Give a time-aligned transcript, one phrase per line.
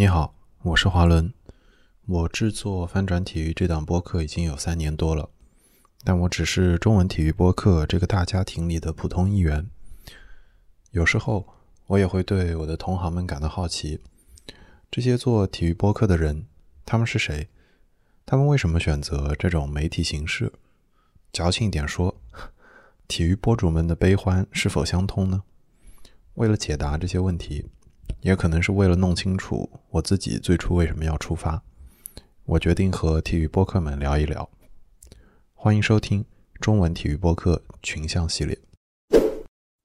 [0.00, 0.32] 你好，
[0.62, 1.34] 我是华伦。
[2.06, 5.28] 我制作翻转体育这档播客已经有三年多了，
[6.04, 9.68] 但我只是中文体育播客这个大家庭里的普通一员。
[10.92, 11.48] 有时候
[11.88, 13.98] 我也会对我的同行们感到好奇：
[14.88, 16.46] 这些做体育播客的人，
[16.86, 17.48] 他们是谁？
[18.24, 20.52] 他们为什么选择这种媒体形式？
[21.32, 22.14] 矫情一点说，
[23.08, 25.42] 体育博主们的悲欢是否相通呢？
[26.34, 27.66] 为了解答这些问题。
[28.20, 31.62] 也可能是为了弄清楚我自己最初为什么要出发，
[32.46, 34.50] 我决定和体育播客们聊一聊。
[35.54, 36.24] 欢迎收听
[36.60, 38.58] 中文体育播客群像系列。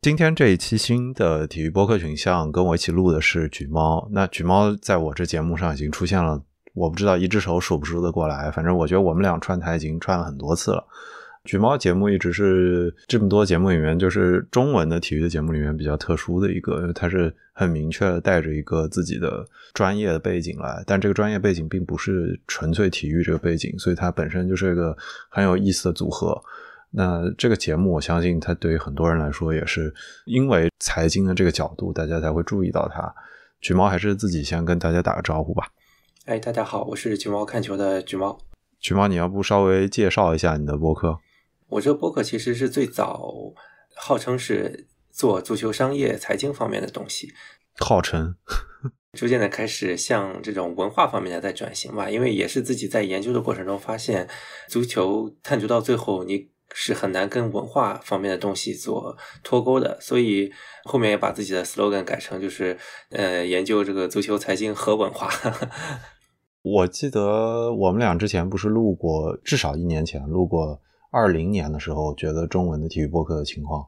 [0.02, 4.08] 今天这一期新的体育播客群像，跟我一起录的是橘猫。
[4.12, 6.42] 那橘猫在我这节目上已经出现了，
[6.74, 8.50] 我不知道一只手数不数得过来。
[8.50, 10.84] 反正我觉得我们俩串台已经串了很多次了。
[11.44, 24.96] 橘猫节目一直是这么多节目里面，就是中文的体育的节目里面比较特殊的一个，因为它是很明确的带着一个自己的专业的背景来，但这个专业背景并不是纯粹体育这个背景，所以它本身就是一个
[25.30, 26.42] 很有意思的组合。
[26.92, 29.94] 那这个节目，我相信它对于很多人来说，也是
[30.26, 33.14] 因为财经的这个角度，大家才会注意到它。
[33.60, 35.68] 橘猫还是自己先跟大家打个招呼吧。
[36.26, 38.38] 哎，大家好，我是橘猫看球的橘猫。
[38.80, 41.18] 橘猫，你要不稍微介绍一下你的博客？
[41.74, 43.34] 我这个播客其实是最早
[43.96, 47.34] 号称是做足球商业财经方面的东西，
[47.80, 48.36] 号称
[49.18, 52.10] 逐渐的开始向这种文化方面的在转型吧。
[52.10, 54.28] 因为也是自己在研究的过程中发现，
[54.68, 60.52] 足球探究到最后你是很难跟文化方面的东西做脱钩的，所以
[60.84, 62.78] 后面也把自己的 slogan 改成就是
[63.10, 65.30] 呃研究这个足球财经和文化。
[66.62, 70.82] 我记得我们俩之前不是录过，至少一年前录过。
[71.14, 73.86] 二零年的时候，觉得中文的体育播客的情况。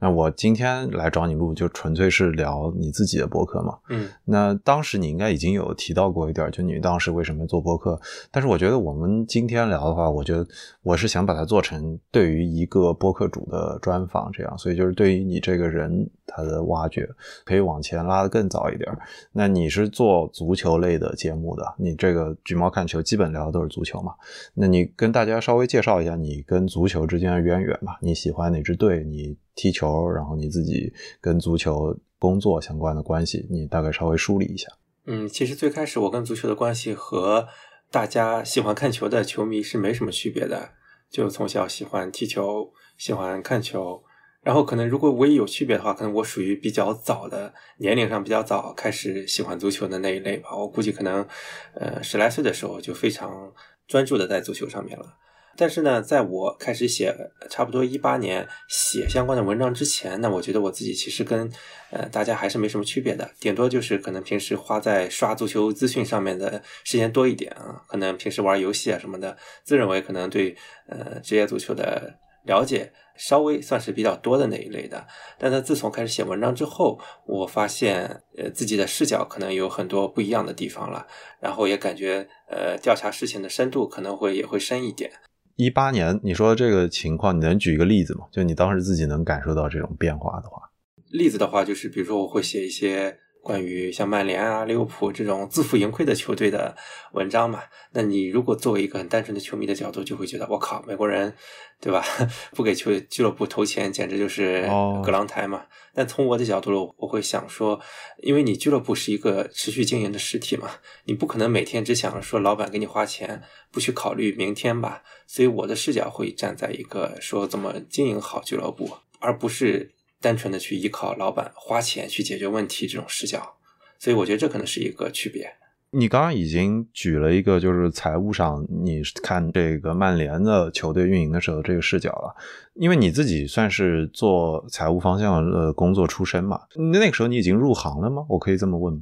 [0.00, 3.76] 那我今天来找你录，就纯粹是聊你自己的播客嘛。
[3.88, 8.00] 嗯，那当时你应该已经有提到过一点，就你当时为什么做播客。
[8.30, 10.46] 但是我觉得我们今天聊的话，我觉得
[10.84, 14.56] 我是想把它做成对于一个播客主的专访，这样。
[14.56, 17.08] 所以就是对于你这个人他的挖掘，
[17.44, 18.88] 可以往前拉的更早一点。
[19.32, 24.14] 那你是做足球类的节目的，你这个橘猫看球基本聊的都是足球嘛？
[24.54, 27.98] 那你跟大家稍微介绍一下你跟足球之间的渊源吧。
[28.02, 29.02] 你喜欢哪支队？
[29.02, 34.68] 你踢球，然后你自己跟足球工作相关的关系，你大概稍微梳理一下。
[35.06, 37.48] 嗯，其实最开始我跟足球的关系和
[37.90, 40.70] 大家喜欢看球的球迷是没什么区别的，
[41.10, 44.02] 就从小喜欢踢球，喜欢看球。
[44.42, 50.56] 然后可能如果唯一有区别的话，可能我属于比较早的年龄上比较早开始喜欢足球的那一类吧。
[50.56, 51.26] 我估计可能
[51.74, 53.52] 呃十来岁的时候就非常
[53.86, 55.14] 专注的在足球上面了。
[55.60, 57.12] 但是呢，在我开始写
[57.50, 61.50] 差不多一八年写相关的文章之前，那我觉得我自己其实跟
[61.90, 70.56] 呃大家还是没什么区别的，顶多就是可能平时花在刷足球资讯上面的时间多一点啊，可能平时玩游戏啊什么的，自认为可能对
[70.86, 75.06] 呃职业足球的了解稍微算是比较多的那一类的。
[75.38, 81.06] 但他自从开始写文章之后，我发现呃自己的视角可能有很多不一样的地方了，
[81.40, 85.10] 然后也感觉呃调查事情的深度可能会也会深一点。
[85.56, 88.26] 一八年，你说这个情况，你能举一个例子吗？
[88.30, 90.62] 就你当时自己能感受到这种变化的话，
[91.10, 96.76] 例子的话，就是比如说我会写一些关于像曼联啊、利物浦这种自负盈亏的球队的
[97.12, 97.62] 文章嘛。
[97.92, 101.34] 那你如果作为一个很单纯的球迷的角度，就会觉得我靠，美国人。
[101.80, 102.04] 对吧？
[102.56, 104.62] 不给球俱乐部投钱，简直就是
[105.04, 105.64] 葛朗台嘛。
[105.94, 107.80] 但从我的角度，我会想说，
[108.20, 110.68] 因为你俱乐部是一个持续经营的实体嘛，
[111.04, 115.04] 你不可能每天只想着说老板给你花钱，不去考虑明天吧。
[115.28, 123.56] 所以我的视角会站在一个说怎么经营好俱乐部，而不是单纯的去依靠老板花钱去解决问题这种视角。
[123.98, 125.50] 所以我觉得这可能是一个区别。
[125.90, 132.36] 你刚刚已经举了一个，就是财务上你看这个曼联的球队运营的时候这个视角了，
[132.74, 136.60] 因为你自己算是做财务方向的工作出身嘛，
[136.92, 138.26] 那个时候你已经入行了吗？
[138.28, 139.00] 我可以这么问吗？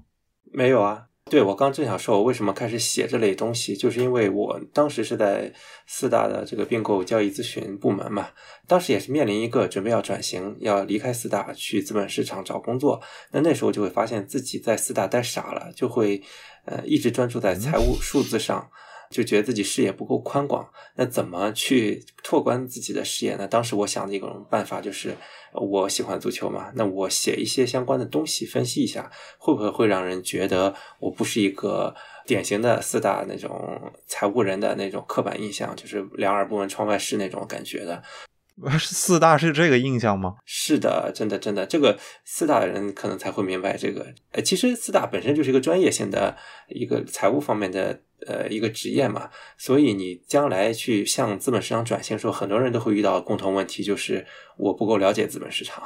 [0.53, 1.09] 没有啊。
[1.28, 5.52] 对，我刚正想说，我为什么开始写这类东西，就是因为我当时是在
[5.84, 8.28] 四大的这个并购交易咨询部门嘛，
[8.69, 13.02] 当时也是面临一个准备要转型，要离开四大去资本市场找工作，
[13.32, 16.23] 那那时候就会发现自己在四大待傻了，就会
[16.64, 18.70] 呃一直专注在财务数字上。
[19.11, 23.47] 就觉得自己视野不够宽广，那怎么去拓宽自己的视野呢？
[23.47, 25.17] 当时我想的一种办法就是，
[25.53, 31.94] 我喜欢足球嘛，那我写一些相关的东西，分析一下，会不会会让人觉得我不是一个
[32.26, 38.03] 典型的四大那种财务人的那种刻板印象，就是两耳不闻窗外事那种感觉的。
[38.81, 40.37] 四大是这个印象吗？
[40.47, 44.06] 是的，真的真的，这个四大的人可能才会明白这个。
[44.32, 46.35] 呃，其实四大本身就是一个专业性的
[46.69, 49.29] 一个财务方面的呃一个职业嘛，
[49.59, 54.25] 所以你将来去向资本市场转型的时候，很多人都会遇到共同问题，就是
[54.57, 55.83] 我不够了解资本市场。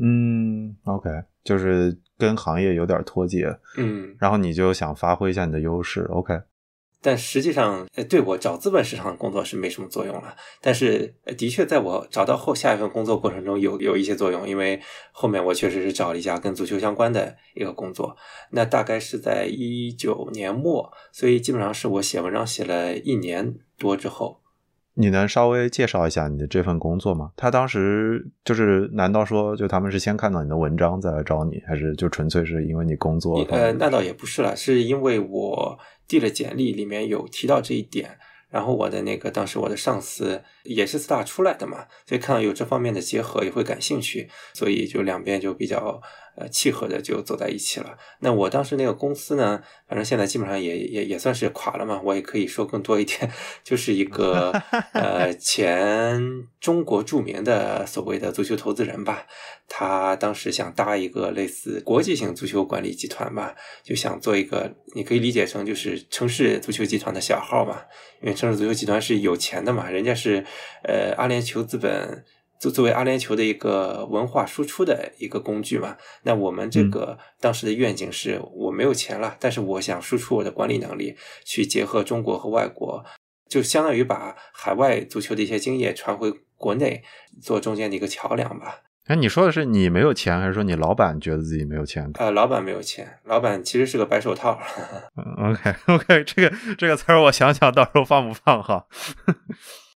[0.00, 1.10] 嗯，OK，
[1.44, 3.54] 就是跟行业有点脱节。
[3.76, 6.34] 嗯，然后你就想发挥一下你的优势，OK。
[7.02, 10.36] 但实际上，呃，对我找资本市场工作是没什么作用了。
[10.60, 14.46] 但是，的确，在我找到后下一份工作过程中，有有一些作用。
[14.46, 14.78] 因为
[15.12, 18.14] 后面我确实是找了一家跟足球相关的一个工作，
[18.50, 24.40] 那大概是在一九年末，所以基本上是我写文章写了一年多之后。
[24.94, 27.30] 你能稍微介绍一下你的这份工作吗？
[27.34, 33.40] 他当时就是，难道说就他们是先看到你的文章再来找你，还是就纯粹是因为你工作？
[33.48, 35.78] 呃，那倒也不是了，是因为我。
[36.10, 38.18] 递了简历，里面有提到这一点。
[38.50, 46.02] 然后我的那个当时我的上司也是四大出来的嘛，所以看到有这方面的结合也会感兴趣，所以就两边就比较
[46.40, 47.96] 呃契合的就走在一起了。
[48.20, 53.30] 那我当时那个公司呢，反正现在基本上也也也算是垮了嘛，我也可以说更多一点，
[53.62, 54.50] 就是一个
[54.94, 56.18] 呃 前
[56.58, 59.26] 中国著名的所谓的足球投资人吧，
[59.68, 63.54] 他当时想搭一个类似国际性足球管理集团吧，
[63.84, 67.82] 就想做一个，你可以理解成就是城市足球集团的小号嘛。
[68.22, 70.44] 因为城市足球集团是有钱的嘛，人家是
[70.84, 72.22] 呃阿联酋资本
[72.60, 75.96] 作作为阿联酋的一个文化输出的一个工具嘛。
[76.22, 83.04] 那我们这个当时的愿景是我没有钱了，但是我想输出我的管理能力，去结合中国和外国，
[83.48, 87.02] 就相当于把海外足球的一些经验传回国内，
[87.42, 88.82] 做中间的一个桥梁吧。
[89.06, 92.08] 哎，你说的是你没有钱，还是说你老板觉得自己没有钱？
[92.14, 94.60] 呃，老板没有钱，老板其实是个白手套。
[95.16, 98.86] OK，OK，这个这个词儿我想想到时候放不放哈？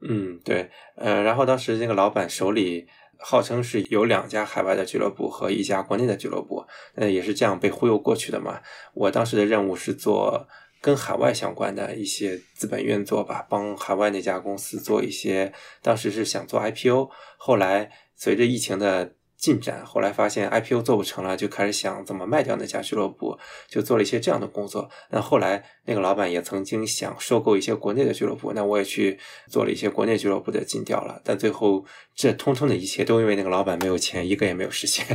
[0.00, 2.86] 嗯，对，呃，然后当时那个老板手里
[3.18, 6.64] 号称是有两家海外的俱乐部和一家国内的俱乐部，
[6.94, 8.60] 呃，也是这样被忽悠过去的嘛。
[8.94, 10.46] 我当时的任务是做
[10.80, 15.52] 跟海外相关的一些资本运作吧，帮海外那家公司做一些，
[15.82, 17.90] 当时是想做 IPO，后来。
[18.20, 23.38] 随着疫情的进展，后来发现 IPO 做不成了，就开始想怎么卖掉那家俱乐部，
[23.68, 24.90] 就做了一些这样的工作。
[25.10, 31.22] 那后来那个老板也曾经想收购一些国内的俱乐部，那我也去做了一些国内俱乐部的尽调了。
[31.24, 35.06] 但最后这通通的一切都因为那个老板没有钱，一个也没有实现。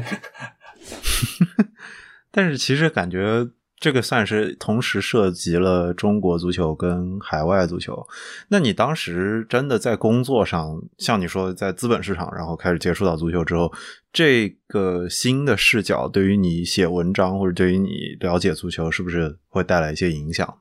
[2.32, 3.50] 但是其实感觉。
[3.80, 8.08] 这个算是同时涉及了中国足球跟海外足球。
[8.48, 13.74] 那你当时真的在工作上，像你说在资本市场，然后开始接触到足球之后，
[14.14, 20.60] 这个新的视角对于你写文章或者对于你了解足球，是不是会带来一些影响？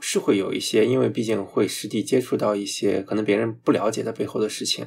[0.00, 4.86] 是会有一些，因为毕竟会实地接触到一些可能别人不了解的背后的事情。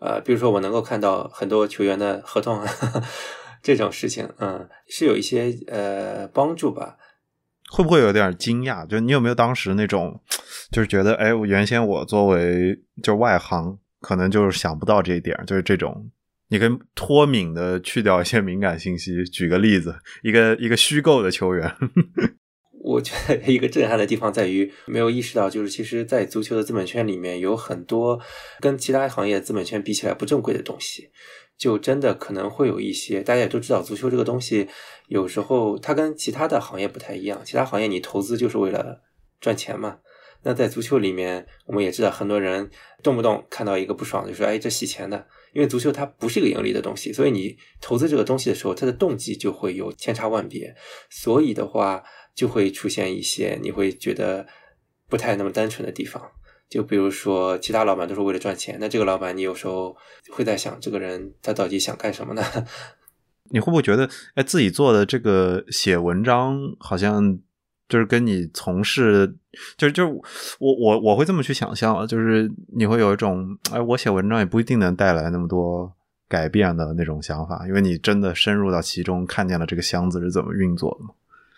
[0.00, 2.60] 呃，比如说我能够看到很多球员的合同。
[3.64, 6.98] 这种事情，嗯，是有一些呃帮助吧？
[7.72, 8.86] 会不会有点惊讶？
[8.86, 10.20] 就你有没有当时那种，
[10.70, 16.10] 就是觉得，哎，我原先我作为就外行，可能就是想不到这一点，就是这种，
[16.48, 19.24] 你可以脱敏的去掉一些敏感信息。
[19.24, 21.74] 举个例子，一个 一个虚构的球员，
[22.82, 28.20] 我觉得一个震撼的地方在于没有意识到，就是其实，在足球的资本圈里面，有很多
[28.60, 31.08] 跟其他行业资本圈比起来不正规的东西。
[31.56, 34.68] 就真的可能会有一些，大家也都知道，足球这个东西
[35.08, 37.40] 有时候它跟其他的行业不太一样。
[37.44, 39.02] 其他行业你投资就是为了
[39.40, 39.98] 赚钱嘛。
[40.46, 42.70] 那在足球里面，我们也知道很多人
[43.02, 50.74] 动不动看到一个不爽就说：“哎，这洗钱的。”因为足球它不是一个盈利的东西，所以你投资这个东西的时候，它的动机就会有千差万别。
[51.08, 52.02] 所以的话，
[52.34, 54.46] 就会出现一些你会觉得
[55.08, 56.30] 不太那么单纯的地方。
[56.74, 59.96] 就比如说，其他老板都是为了赚钱，那这个老板，你有时候
[60.32, 62.42] 会在想，这个人他到底想干什么呢？
[63.50, 67.38] 你会不会觉得，哎，自己做的这个写文章，好像
[67.88, 69.36] 就是跟你从事，
[69.76, 70.12] 就是就是
[70.58, 75.92] 我我我会这么去想象，就是你会有一种，哎，我写文章也不一定能带来那么多
[76.28, 81.10] 改变的那种想法，因为你真的深入到其中，看见了这个箱子是怎么运作的嘛。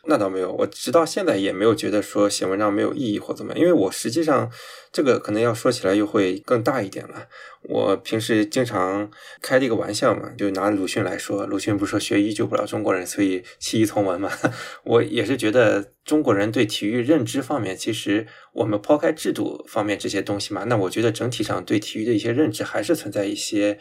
[0.08, 4.50] 那倒没有，我直到现在也没有觉得说写文章没有意义或怎么样，因为我实际上
[4.92, 7.26] 这个可能要说起来又会更大一点了。
[7.68, 9.10] 我平时经常
[9.42, 14.30] 开这个玩笑嘛，就拿鲁迅来说，鲁迅不是说学医救不了中国人，所以弃医从文嘛。
[14.84, 23.78] 我也是觉得中国人对体育认知方面，其实我们抛开制度方面这些东西嘛，那我觉得整体上对体育的一些认知还是存在一些。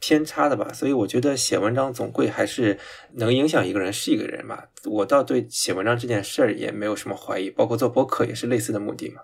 [0.00, 2.78] 偏差的吧，所以我觉得写文章总归还是
[3.14, 4.58] 能影响一个人是一个人嘛。
[4.84, 9.22] 我倒对写文章这件事儿也没有什么怀疑，包括做博客也是类似的目的嘛。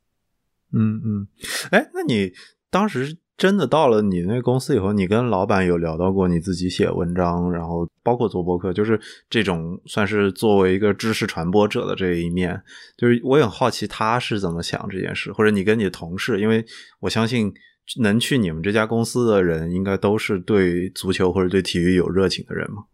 [0.72, 1.28] 嗯嗯，
[1.70, 2.32] 哎，那你
[2.68, 9.00] 当时真的到了你那公司以后，你跟老板有聊到过你自己写文章，然后包括做博客，就是
[9.30, 12.60] 这种算是作为一个知识传播者的这一面，
[12.96, 16.64] 就是我也很好奇他是怎么想这件事，或者你跟你的同事，因为
[16.98, 17.52] 我相信
[18.00, 22.84] 能去你们这家公司的人，应该都是对足球或者对体育有热情的人吗。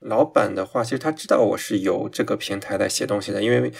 [0.00, 3.72] 老板的话，其实他知道我是有这个平台在写东西的，因为。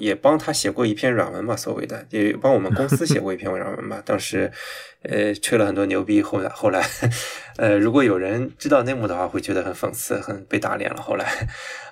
[0.00, 4.00] 也帮他写过一篇软文嘛，所谓的也帮我们公司写过一篇 软文嘛。
[4.04, 4.48] 当时，
[5.02, 6.22] 呃，吹了很多牛逼。
[6.22, 6.88] 后来，后来，
[7.56, 11.02] 呃，如果有人知道内幕的话，会觉得很讽刺，很被打脸了。
[11.02, 11.48] 后来，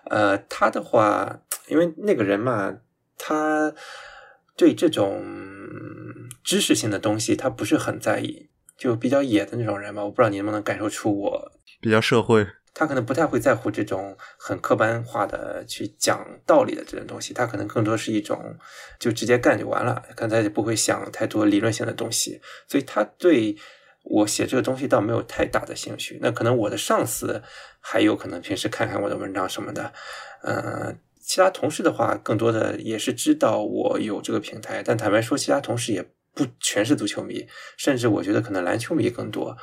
[0.09, 2.77] 呃，他的话，因为那个人嘛，
[3.19, 3.75] 他
[4.57, 5.25] 对这种
[6.47, 8.49] 知识性的东西，他不是很在意，
[8.79, 10.05] 就比较野的那种人吧。
[10.05, 12.47] 我不知道你能不能感受出我比较社会。
[12.73, 18.57] 他可能不太会在乎这种很客观化的去讲道理的这种东西，他可能更多是一种
[19.01, 23.57] 就直接干就完了，刚才也不会想太多理论性的东西，所以他对
[24.05, 26.21] 我写这个东西倒没有太大的兴趣。
[26.23, 27.43] 那可能我的上司
[27.81, 29.93] 还有可能平时看看我的文章什么的，
[30.43, 39.57] 呃，其他同事的话，更多的也是知道我有这个平台，但坦白说，其他同事也不全是足球迷，甚至我觉得可能篮球迷更多。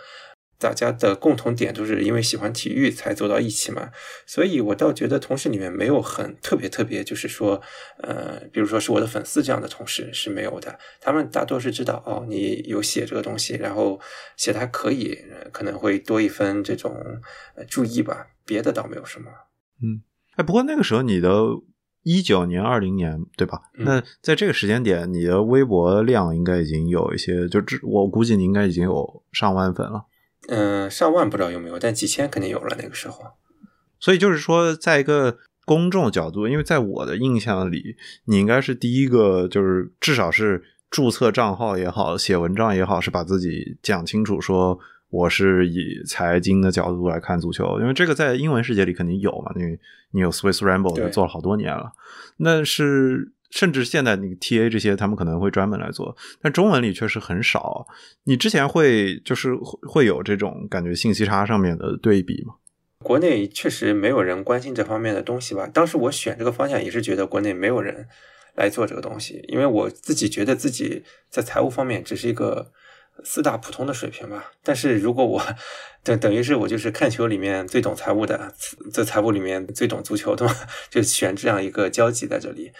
[0.60, 3.92] 大家的共同点都是因为喜欢体育才走到一起嘛，
[4.25, 7.62] 所以我倒觉得同事里面没有很特别特别，就是说，
[7.98, 10.80] 呃，比如说是我的粉丝这样的同事是没有的。
[11.01, 14.00] 他们大多是知道哦，你有写这个东西，然后
[14.38, 15.20] 写的还可以，
[15.51, 16.96] 可能会多一分这种
[17.70, 18.27] 注意吧。
[18.46, 19.30] 别的倒没有什么。
[19.82, 20.01] 嗯，
[20.38, 21.30] 哎，不过那个时候你的
[22.03, 23.60] 一九年、二零年对吧？
[23.79, 30.05] 那在这个时间点，你的微博量应该已经有一些，就我估计你应该已经有上万粉了。
[30.50, 33.19] 嗯，上万不知道有没有，但几千肯定有了那个时候。
[34.00, 37.95] 所以就是说，在一个公众角度，因为在我的印象里，
[38.25, 44.77] 你应该是第一个，就是至少是注册账号也好，写文章也好，是把自己讲清楚，说
[45.13, 47.79] 我是以财经的角度来看足球。
[47.79, 49.79] 因为这个在英文世界里肯定有嘛，因为
[50.12, 51.93] 你有 Swiss Ramble 做了好多年了，
[52.38, 53.32] 那是。
[53.53, 57.86] 甚至现在那个 T A 这些，他们可能会专门来做，但中文里确实很少。
[58.24, 59.53] 你之前会就是
[59.88, 62.55] 会有这种感觉信息差上面的对比吗？
[63.03, 65.70] 国内确实没有人关心这方面的东西吧。
[65.72, 68.08] 当时我选这个方向也是觉得国内没有人
[68.55, 72.72] 来做这个东西，因为我自己觉得自己在财务方面只是一个
[73.24, 74.51] 四大普通的水平吧。
[74.63, 75.41] 但是如果我
[76.03, 78.53] 等等于是我就是看球里面最懂财务的，
[78.91, 80.55] 在财务里面最懂足球的嘛，
[80.89, 82.72] 就选这样一个交集在这里。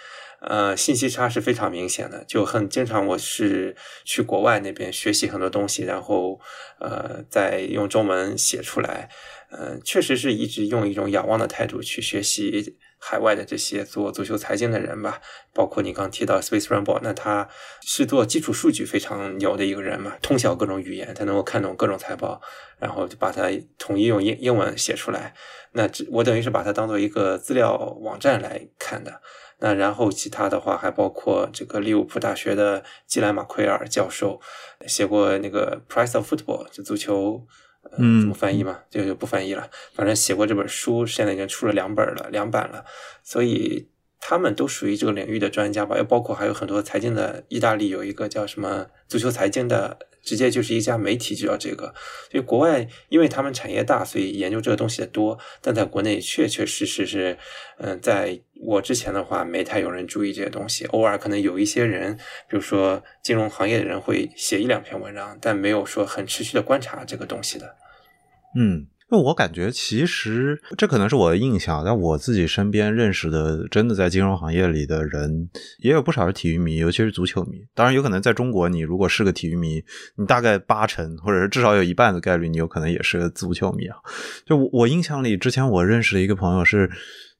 [0.46, 3.74] 呃，信息差是非常明显的，就很经常我是
[4.04, 6.38] 去国外那边学习很多东西，然后
[6.78, 9.08] 呃再用中文写出来，
[9.50, 12.76] 呃，确实是一直用一种仰望的态度去学习
[13.06, 15.20] 海外的这些做足球财经的人吧，
[15.52, 17.46] 包括你刚提到 Space Rumble，那他
[17.82, 22.40] 是做基础数据非常牛的一个人嘛，通晓各种语言，他能够看懂各种财报，
[22.78, 25.34] 然后就把它统一用英英文写出来，
[25.72, 29.20] 那我等于是把它当做一个资料网站来看的。
[29.58, 34.40] 那然后其他的话还包括这个利物浦大学的基莱马奎尔教授
[34.86, 37.46] 写过那个《Price of Football》就足球，
[37.98, 38.80] 嗯，怎么翻译嘛？
[38.90, 39.68] 就就不翻译了。
[39.92, 42.84] 反正写过这本书，现在已经出了两本了，两版了。
[43.22, 43.88] 所以
[44.20, 45.96] 他们都属于这个领域的专家吧？
[45.96, 49.98] 又包括还有很多财经的，意大利有一个叫什么足球财经的。
[50.24, 51.92] 直接就是一家媒体就叫这个，
[52.30, 55.38] 所以国外因为他们产业大，所以研究这个东西的多。
[55.60, 57.36] 但在国内确确实实是，
[57.76, 60.86] 嗯，在我之前的话，没太有人注意这些东西。
[60.86, 62.16] 偶尔可能有一些人，
[62.48, 67.76] 比如说金融行业的人会写一两篇文章，但没有说很持续的观察这个东西的。
[68.54, 68.86] 嗯。
[69.10, 75.48] 因为我感觉，其实这可能是我的印象，但我自己身边认识的，真的在金融行业里的人，
[75.80, 77.58] 也有不少是体育迷，尤其是足球迷。
[77.74, 79.84] 当然，有可能在中国，你如果是个体育迷，
[80.16, 83.98] 你大概八成，或者是至少有一半的概率，你有可能也是个足球迷啊。
[84.46, 86.90] 就我印象里，之前我认识的一个朋友是。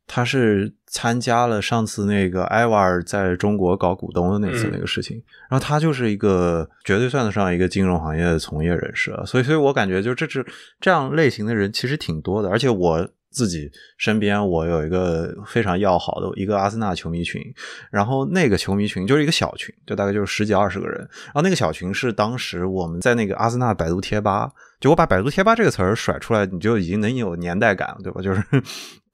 [0.06, 5.16] 他是参加了上次那个埃瓦尔在中国搞股东的那次那个事情，
[5.49, 10.44] 然后他就是一个绝对算得上一个金融行业的从业人士了，所以，所以我感觉就这是
[10.80, 17.42] 这样类型的人其实挺多的，而且我自己身边我有一个非常要好的一个阿森纳球迷群，
[17.90, 24.50] 然后那个球迷群就是一个小群，就大概就是十几二十个人，然后那个小群是当时我们在那个阿森纳百度贴吧，
[24.80, 28.22] 就我把百度贴吧这个词儿甩出来，你就已经能有年代感，对吧？
[28.22, 28.42] 就是。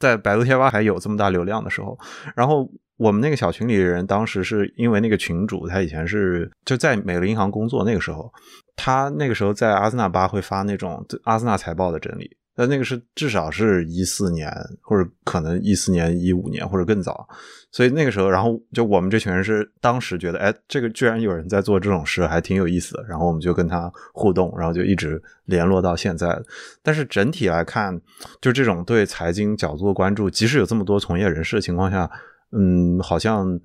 [0.00, 1.98] 在百度贴吧还有这么大流量的时候，
[2.34, 8.32] 然后我们那个小群里的人，当时是因为那个群主他以前是就在美国银行工作，那个时候
[8.76, 14.52] 他那个时候在阿森纳吧会发那种阿森纳财报的整理，但那个是至少是一四年，
[14.82, 17.26] 或者可能一四年、一五年或者更早。
[17.72, 23.04] 所以那个时候，然后就我们这群人是当时觉得，哎，这个居然有人在做这种事，还挺有意思的。
[23.08, 26.40] 然后我们就跟他互动，然后就一直联络到现在。
[26.82, 28.00] 但是整体来看，
[28.40, 32.10] 就这种对财经角度的关注，即使有这么多从业人士的情况下，
[32.52, 33.60] 嗯，好像。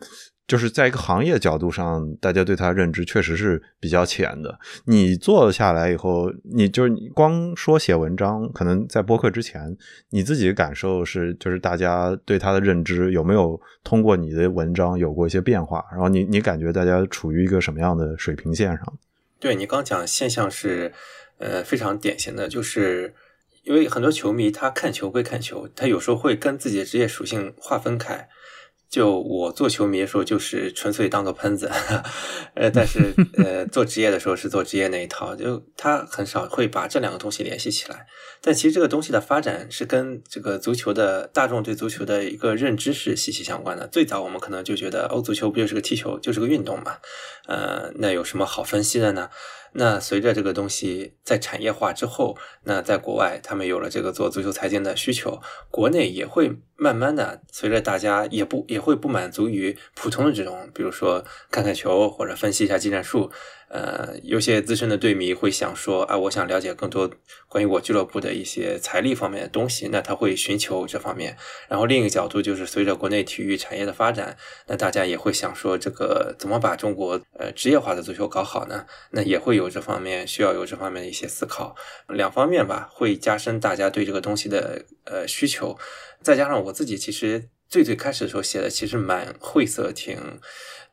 [0.47, 4.59] 就是在一个行业角度上，大家对他认知确实是比较浅的。
[4.85, 9.75] 你做下来以后，你就是光说写文章，可能在播客之前，
[10.11, 15.83] 你自己的感受是，就是大家对他的认知有没有通过你的文章有过一些变化？
[15.91, 18.97] 然后你你感觉大家处于一个什么样的水平线上？
[19.39, 20.93] 对你刚讲现象是，
[21.39, 23.15] 呃，非常典型的，就是
[23.63, 28.29] 因为很多球迷他看球归看球，他有时候会跟自己的职业属性划分开。
[28.95, 31.69] 就我做球迷的时候，就是纯粹当个喷子，
[32.55, 38.07] 呃，但是 呃，做职业的时候是做职业那一套，就他很少会把这两个东西联系起来。
[38.39, 43.85] 但其实这个东西的发展是跟这个足球的大众对足球的一个认知是息息相关的。
[43.85, 46.95] 最早我们可能就觉得，哦，足球不就是个踢球，就是个运动嘛，
[47.47, 49.29] 呃，那有什么好分析的呢？
[49.77, 63.29] 那随着这个东西在产业化之后，那在国外他们有了这个做足球财经的需求，国内也会慢慢的随着大家也不也会不满足于普通的这种，比如说看看球或者分析一下技战术。
[63.67, 67.10] 呃，有些资深的队迷会想说啊，我想了解更多
[67.50, 71.36] 关于我俱乐部的一些财力方面的东西，那他会寻求这方面。
[71.67, 78.86] 然后另一个角度就是，随着国内体育产业的发展，那大家也会想说，这个怎么把中国呃职业化的足球搞好呢？
[79.12, 81.75] 那也会有这方面需要有这方面的一些思考，
[82.07, 85.77] 两方面吧，会加深大家对这个东西的呃需求。
[86.22, 90.39] 再加上我自己其实最最开始的时候写的其实蛮晦涩，挺。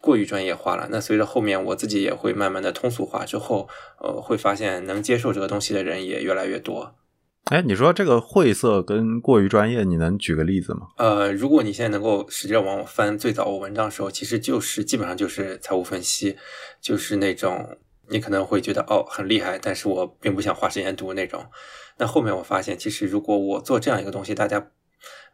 [0.02, 3.68] 过于专业化了，那随着后面我自己也会慢慢的通俗化之后，
[4.00, 6.96] 呃，会发现能接受这个东西的人也越来越多。
[7.44, 10.88] 哎，你说这个晦涩跟过于专业，你能举个例子吗？
[10.98, 16.36] 呃，如果你现在能够使劲往我翻最早我文章的时候，其实就是基本上就是财务分析，
[16.80, 17.78] 就是那种
[18.08, 21.46] 你可能会觉得哦很厉害，但是我并不想花时间读那种。
[21.98, 24.70] 那后面我发现，其实如果我做这样一个东西，大家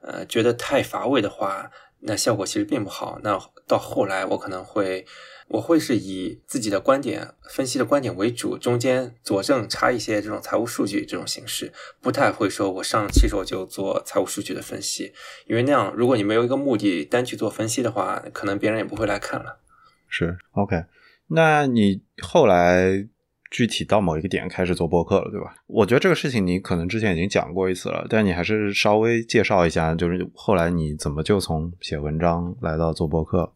[0.02, 1.70] 呃觉得太乏味的话。
[2.00, 3.21] 那效果其实并不好。
[3.23, 5.05] 那到后来，我可能会，
[5.49, 15.12] 我会是以自己的观点分析的观点为主，中间佐证插一些这种财务数据这种形式，不太会说我上期时候就做财务数据的分析，
[15.46, 19.61] 因为那样如果你没有一个目的单去做分析的话，可能别人也不会来看了。
[20.09, 20.85] 是 OK，
[21.29, 23.09] 那你后来？
[23.50, 25.54] 具体到某一个点开始做播客了，对吧？
[25.66, 33.52] 我觉得这个事情你可能之前已经讲过一次了，但你还是稍微介绍一下，就是后来你怎么就从写文章来到做播客？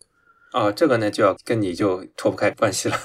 [0.53, 2.97] 哦，这个呢就要跟你就脱不开关系了，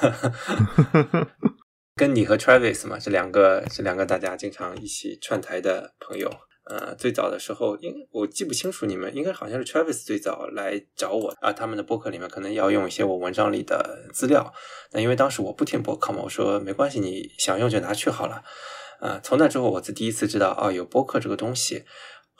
[1.95, 6.29] 跟你和 Travis 嘛，这两个这两个大家经常一起串台的朋友。
[6.69, 11.51] 呃，最早的时候，应我记不清楚你们，应该好像是 Travis 最早来找我啊。
[11.53, 14.53] 他们的博客里面可能要用一些我文章里的资料，
[14.91, 18.43] 那因为当时我不听博客嘛，我说没关系，你想用就拿去好了。
[18.99, 21.85] 呃，从那之后，我才第一次知道哦，有博客这个东西。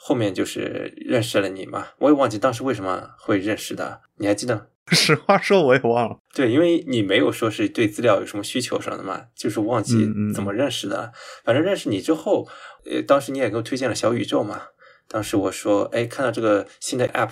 [0.00, 4.68] 后面就是认识了你嘛，我也忘记当时为什么会认识的，你还记得？
[4.94, 6.18] 实话说，我也忘了。
[6.34, 11.12] 对，因为你没有说是对资料有什么需求什么的嘛，就是忘记怎么认识的。
[11.44, 12.48] 反正认识你之后，
[12.84, 14.62] 呃，当时你也给我推荐了小宇宙嘛。
[15.08, 17.30] 当时我说，哎，看到这个新的 app，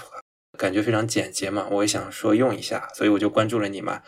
[0.57, 4.01] 感觉非常简洁嘛，我也想说用一下，所以我就关注了你嘛。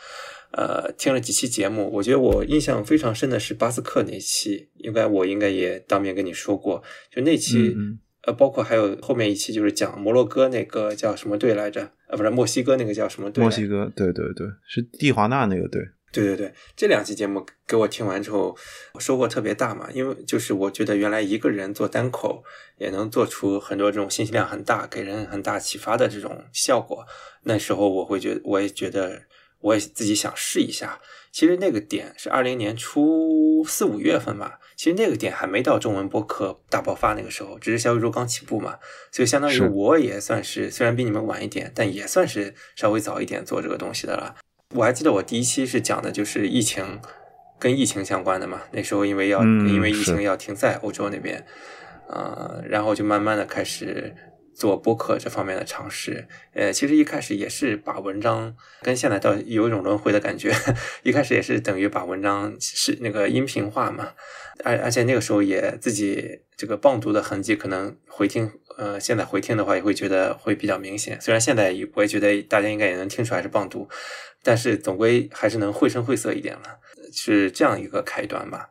[0.53, 7.77] 呃，听了几期节目，我觉得我印象非常深的是巴斯克那期，应该我应该也当面跟你说过，就那期。
[8.29, 11.91] 呃，包括还有后面一期就是讲摩洛哥那个叫什么队来着？
[12.09, 13.43] 呃，不是墨西哥那个叫什么队？
[13.43, 15.81] 墨西哥，对对对，是蒂华纳那个队。
[16.13, 18.55] 对对对，这两期节目给我听完之后，
[18.93, 22.45] 我收获特别大嘛，因为就是我觉得原来一个人做单口
[22.77, 27.07] 也能做出很多这种信息量很大、给人很大启发的这种效果。
[27.45, 29.23] 那时候我会觉得，我也觉得，
[29.61, 31.01] 我也自己想试一下。
[31.33, 34.59] 其实那个点是二零年初四五月份吧。
[34.79, 38.77] 其实那个点还没到中文播客大爆发那个时候，只是小宇宙刚起步嘛，
[39.11, 44.37] 所以相当于我也算是虽然比你们晚一点，但也算是稍微早一点做这个东西的了。
[44.77, 47.01] 我还记得我第一期是讲的就是疫情，
[47.59, 48.63] 跟疫情相关的嘛。
[48.71, 51.45] 那时候因为要因为疫情要停在欧洲那边，
[52.09, 54.15] 呃，然后就慢慢的开始。
[54.55, 60.53] 做播客这方面的尝试，呃，其实一开始也是把文章跟现在倒有一种轮回的感觉，
[61.05, 64.15] 一开始也是等于把文章是那个音频化嘛，
[64.65, 71.21] 而而且那个时候也自己这个棒读的痕迹，可能回听，呃，现在回听的话也会觉得会比较明显。
[71.21, 73.89] 虽然现在我也觉得大家应该也能听出来是棒读，
[74.43, 76.79] 但是总归还是能绘声绘色一点了，
[77.13, 78.71] 是这样一个开端吧。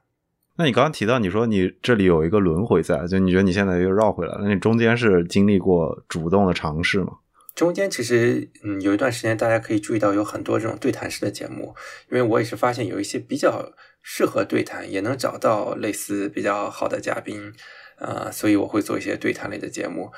[0.58, 7.20] 那你刚刚提到，你说你这里有一个轮回在，就你觉得你现在又绕回来了，那你中间是经历过主动的尝试吗？
[7.54, 11.76] 中间其实，嗯，有一段时间大家可以注意到有很多这种对谈式的节目，
[12.12, 13.72] 因为我也是发现有一些比较
[14.10, 17.52] 适合对谈，也能找到类似比较好的嘉宾，
[17.98, 20.10] 呃，所以我会做一些对谈类的节目。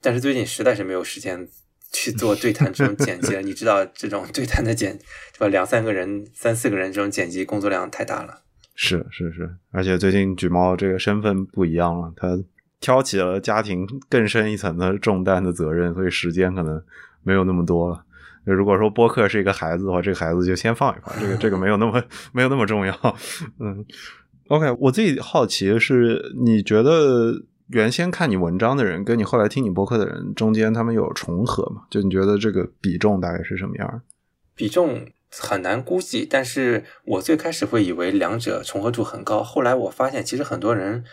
[0.00, 1.48] 但是最近实在是没有时间
[1.92, 5.48] 去做对谈这种剪辑了，你知道这种对谈的剪，对吧？
[5.48, 8.44] 两三个人、三四个人这种剪辑工作量太大了。
[8.76, 12.38] 是是是，而且最近橘猫这个身份不一样了，他。
[12.78, 16.80] 挑起了家庭更深一层的重担的责任，所以时间可能
[17.22, 18.04] 没有那么多了。
[18.54, 23.16] 如果说播客是一个孩子的话，这个孩子就先放一放，这个这个没有那么没有那么重要。
[23.58, 23.84] 嗯
[24.48, 31.82] ，OK，我自己好奇的是，你觉得原先看你文章的人跟你后来听你播客的人中间他们有重合吗？
[31.90, 34.02] 就你觉得这个比重大概是什么样？
[34.54, 41.04] 比重很难估计，但是我最开始会以为两者重合度很高，后来我发现其实很多人。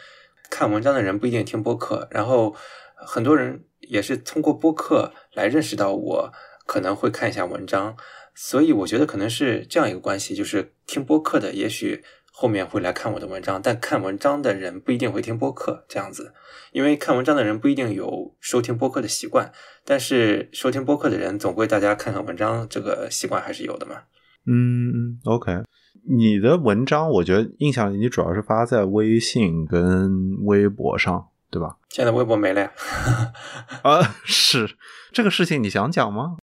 [0.49, 2.53] 看文章的人不一定听播客，然后
[2.95, 6.31] 很多人也是通过播客来认识到我，
[6.65, 7.95] 可能会看一下文章，
[8.33, 16.33] 所以我觉得可能是这样一个关系，就是听播客的也许后面会来看我的文章，但看文章的人不一定会听播客这样子，
[16.71, 19.51] 因为看文章的人不一定有收听播客的习惯，
[19.85, 24.03] 但是收听播客的人总归大家看看文章这个习惯还是有的嘛。
[24.45, 25.63] 嗯，OK。
[26.05, 31.77] 你的文章，我觉得印象里你主要是发在微信跟微博上，对吧？
[31.87, 32.71] 现在微博没了呀。
[33.83, 34.75] 啊，是
[35.13, 36.35] 这个事情，你想讲吗？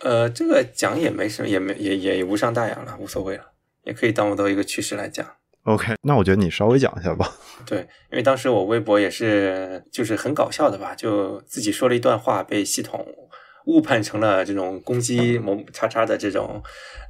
[0.00, 3.44] 呃，这个讲也没什么，也没也也无伤大雅了，无所谓了，
[3.84, 5.26] 也可以当做一个趋势来讲。
[5.64, 7.36] OK，那我觉得你稍微讲一下吧。
[7.66, 7.80] 对，
[8.10, 13.06] 因为当时我微博也是就是很搞笑的吧，就自己说了一段话，被系统。
[13.66, 16.62] 误判成了这种攻击某叉叉的这种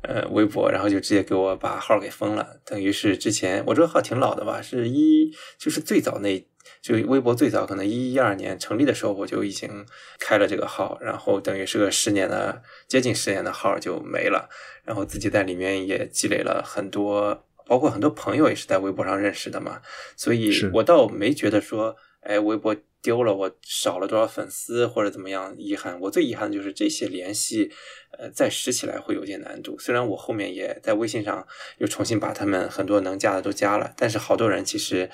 [0.02, 2.44] 呃微博，然后就直接给我把号给封了。
[2.64, 6.44] 等于是之前我这个号挺老的吧，是一就是最早那
[6.82, 9.86] 就微博最早可能一一二年成立的时候我就已经
[10.18, 14.48] 开了这个号，然后等于是个十年的接近十年的号就没了。
[14.84, 19.82] 然后自己在里面也积累了很多，包括很多朋友也是在微博上认识的嘛，
[20.16, 22.76] 所以我倒没觉得说哎微博。
[23.00, 25.54] 丢了，我少了多少粉丝或者怎么样？
[25.56, 27.70] 遗憾，我最遗憾的就是这些联系，
[28.18, 29.78] 呃，再拾起来会有点难度。
[29.78, 31.46] 虽然我后面也在微信上
[31.78, 35.08] 又重新把他们很多能加的都加了，但是好多人其实，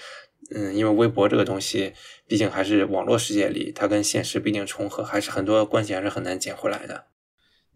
[0.55, 1.93] 嗯，因为微博这个东西，
[2.27, 7.05] 毕竟还是网络世界里，它跟现实不一定重合，还是很多关系还是很难捡回来的。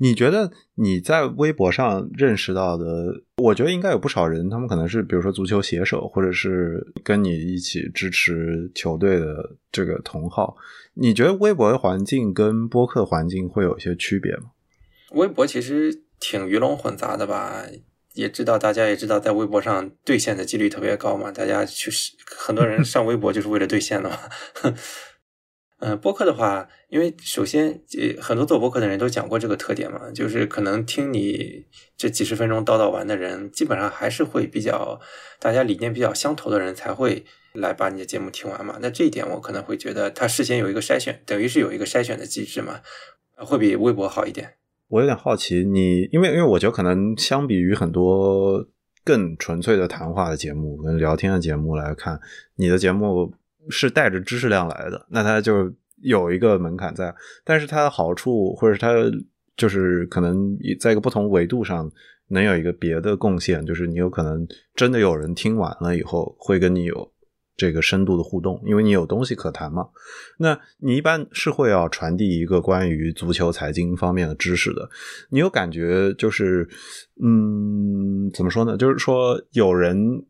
[0.00, 10.56] 你觉得你在微博上认识到的，我觉得应该有不少人，他们可能是比如说足球写手，或者是跟你一起支持球队的这个同号。
[10.94, 14.52] 你觉得微博的环境跟播客环境会有一些区别吗？
[15.12, 17.64] 微博其实挺鱼龙混杂的吧，
[18.18, 21.88] 也知道大家也知道，在微博上兑现的几率特别高嘛，大家去
[22.36, 24.18] 很多人上微博就是为了兑现的嘛。
[25.78, 31.64] 嗯， 播客的话，因为首先，呃，很多做播客的人都讲过这个特点嘛，就是可能听你
[31.96, 35.00] 这几十分钟叨叨完的人，基本上还是会比较
[35.38, 38.78] 大家理念比较相投的人才会来把你的节目听完嘛。
[38.82, 42.80] 那这一点我可能会觉得，他事先有一个筛选，等于是有一个筛选的机制嘛，
[43.36, 44.57] 会比微博好一点。
[44.88, 48.66] 我有点好奇，你因为因为我觉得可能相比于很多
[49.04, 52.20] 更纯粹的谈话的节目跟聊天的节目来看，
[52.56, 53.32] 你的节目。
[53.70, 55.70] 是带着知识量来的，那它就
[56.00, 58.94] 有一个门槛在，但是它的好处，或者是它
[59.58, 61.92] 就是可能在一个不同维度上
[62.28, 67.12] 能有一个别的贡献，就是你有可能真的有人听完了以后会跟你有
[67.58, 69.86] 这个深度的互动，因为你有东西可谈嘛。
[70.38, 74.88] 那你一般是会要传递一个关于足球财经方面的知识的，
[75.28, 76.66] 你有感觉就是，
[77.22, 78.78] 嗯，怎么说呢？
[78.78, 80.24] 就是说有人。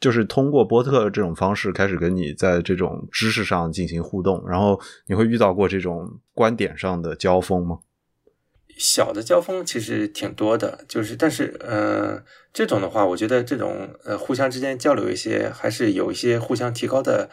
[0.00, 7.80] 就是通过波特这种方式开始跟你在这种知识上进行互动，然后你会遇到过这种观点上的交锋吗？
[8.80, 17.28] 小的交锋其实挺多的，就是但是呃，这种的话，我觉得这种呃互相之间交流一些，还是有一些互相提高的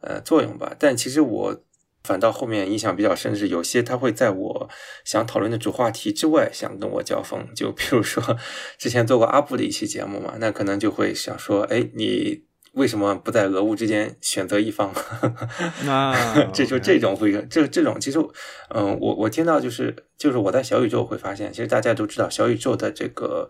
[0.00, 0.74] 呃作用吧。
[0.78, 1.62] 但其实我。
[2.04, 4.68] 反倒后面印象比较深是，有些他会在我
[5.04, 7.46] 想讨论的主话题之外想跟我交锋。
[7.54, 8.36] 就比如说
[8.76, 14.92] 之前做过阿布的一期节目嘛，那可能就会想说，哎，你为什么不在俄乌之间选择一方？
[15.84, 18.18] 那 这就这种会这这种其实，
[18.70, 23.48] 嗯，我我听到就是就是我在小宇宙会发现，其实大家都知道小宇宙的这个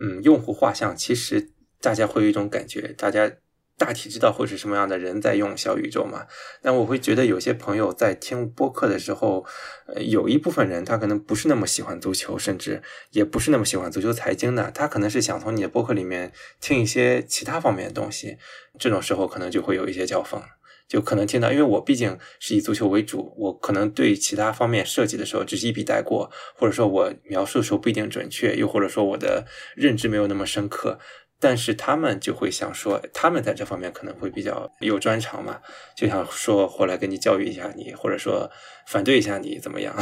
[0.00, 3.30] 嗯用户画像，其实大家会有一种感觉，大家
[3.78, 6.26] 大体知道会是什么样的人在用小宇宙嘛。
[6.62, 9.44] 但我会觉得有些朋友在听播客的时候，
[9.86, 18.38] 呃，有一部分人他可能不是那么喜欢足球，甚至也不是那么喜欢足球财经的，他可能是想从你的播客里面听一些其他方面的东西。
[18.78, 20.42] 这种时候可能就会有一些交锋。
[20.88, 30.98] 就可能听到，因为我毕竟是以足球为主，我可能对其他方面设计的时候只是一笔带过，或者说我描述的时候不一定准确，又或者说我的认知没有那么深刻。
[31.42, 35.58] 但是他们就会想说，他们在这方面可能会比较有专长嘛，
[35.96, 38.48] 就想说回来跟你教育一下你，或者说
[38.86, 39.92] 反对一下你怎么样？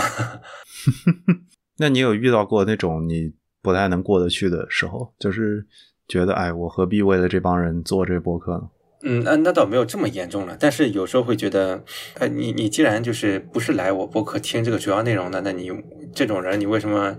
[1.80, 5.66] 那你有遇到过那种你不太能过得去的时候，就是
[6.06, 8.68] 觉得哎，我何必为了这帮人做这播客呢？
[9.02, 11.82] 嗯，那那倒没有这么严重了，但是有时候会觉得，
[12.18, 15.70] 呃，你你既然就是不是来我播客听这个主要内容的，那你
[16.14, 17.16] 这种人，你为什么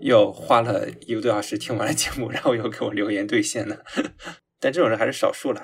[0.00, 3.78] 又花了一个多小时听完了节目，然后又给我留言兑现了？
[4.58, 5.60] 但这种人还是少数了。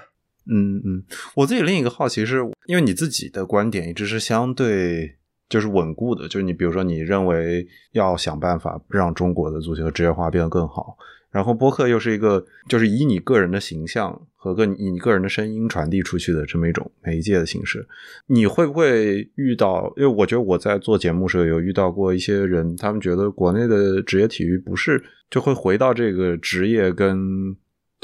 [0.49, 5.17] 嗯嗯，我自己另一个好奇是，因为你自己的观点一直是相对
[5.49, 10.97] 就是稳固的，就是你比如说你认为要想办法让中国的足球职业化变得更好。
[11.31, 17.87] 然后播客又是一个，就是以你个人的形象和个以你个人的声音传递出去的这么一种媒介的形式，
[18.27, 19.93] 你会不会遇到？
[19.97, 27.57] 因为我觉得我在做节目时候有遇到过一些人，他们觉得国内的职业体育不是，就会回到这个职业跟。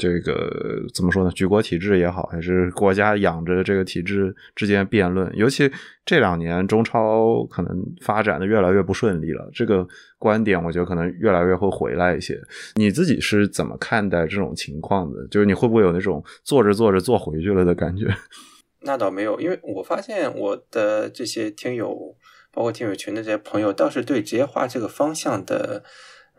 [0.03, 1.31] 这个怎么说呢？
[1.31, 5.31] 举国体制也好，还是国家养着这个体制之间辩论。
[5.33, 5.71] 尤其
[6.05, 9.87] 这两年中超可能发展的越来越不顺利了，这个
[10.19, 12.37] 观点我觉得可能越来越会回来一些。
[12.75, 15.25] 你自己是怎么看待这种情况的？
[15.31, 18.05] 就是你会不会有那种做着做着做回去了的感觉？
[18.83, 22.17] 那倒没有，因为我发现我的这些听友，
[22.51, 25.85] 包括听友群的这些朋友，倒是对职业化这个方向的。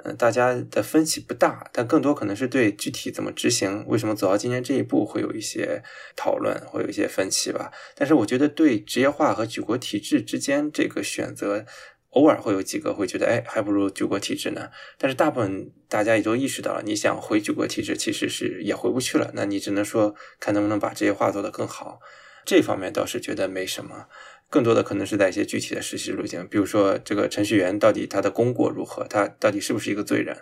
[0.02, 5.82] 嗯，大家的分歧不大，但更多可能是对具体怎么执行，为什么走到今天这一步会有一些
[6.16, 7.70] 讨论，会有一些分歧吧。
[7.94, 11.64] 但是我觉得对职业化和举国体制之间这个选择，
[12.10, 14.68] 偶尔会有几个会觉得，哎，还不如举国体制呢。
[14.98, 19.30] 但是大部分大家也都意识到了，你想回举国体制，其实是也回不去了。
[19.34, 22.00] 那你只能说看能不能把职业化做得更好。
[22.44, 24.06] 这方面倒是觉得没什么。
[24.54, 30.32] 更多的可能是在一些具体的实习路径，比如说这个程序员到底他的功过如何，他到底是不是一个罪人，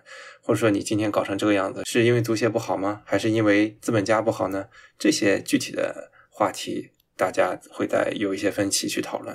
[0.43, 3.01] 或者说你今天搞成这个样子，是因为足协不好吗？
[3.07, 4.67] 还是因为资本家不好呢？
[4.99, 9.35] 这些具体的话题，大家会在有一些分歧去讨论。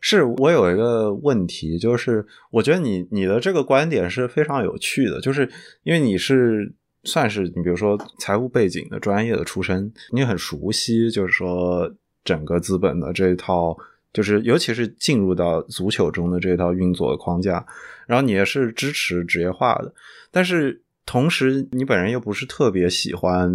[0.00, 5.46] 是我有一个问题，就是我觉得你你的这个观点是非常有趣的，就是
[5.82, 6.72] 因为你是
[7.04, 13.76] 算是你比如说财务背景的专业的出身，你很熟悉，就是说整个资本的这一套。
[14.12, 17.64] 就是，尤其是进入到足球中的这套运作的框架，
[18.08, 19.94] 然后你也是支持职业化的，
[20.32, 23.48] 但是同时你本人又不是特别喜欢，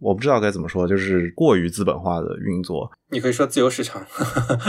[0.00, 2.90] 我不知道该怎么说，就是过于资本化的运作。
[3.10, 4.04] 你可以说自由市场，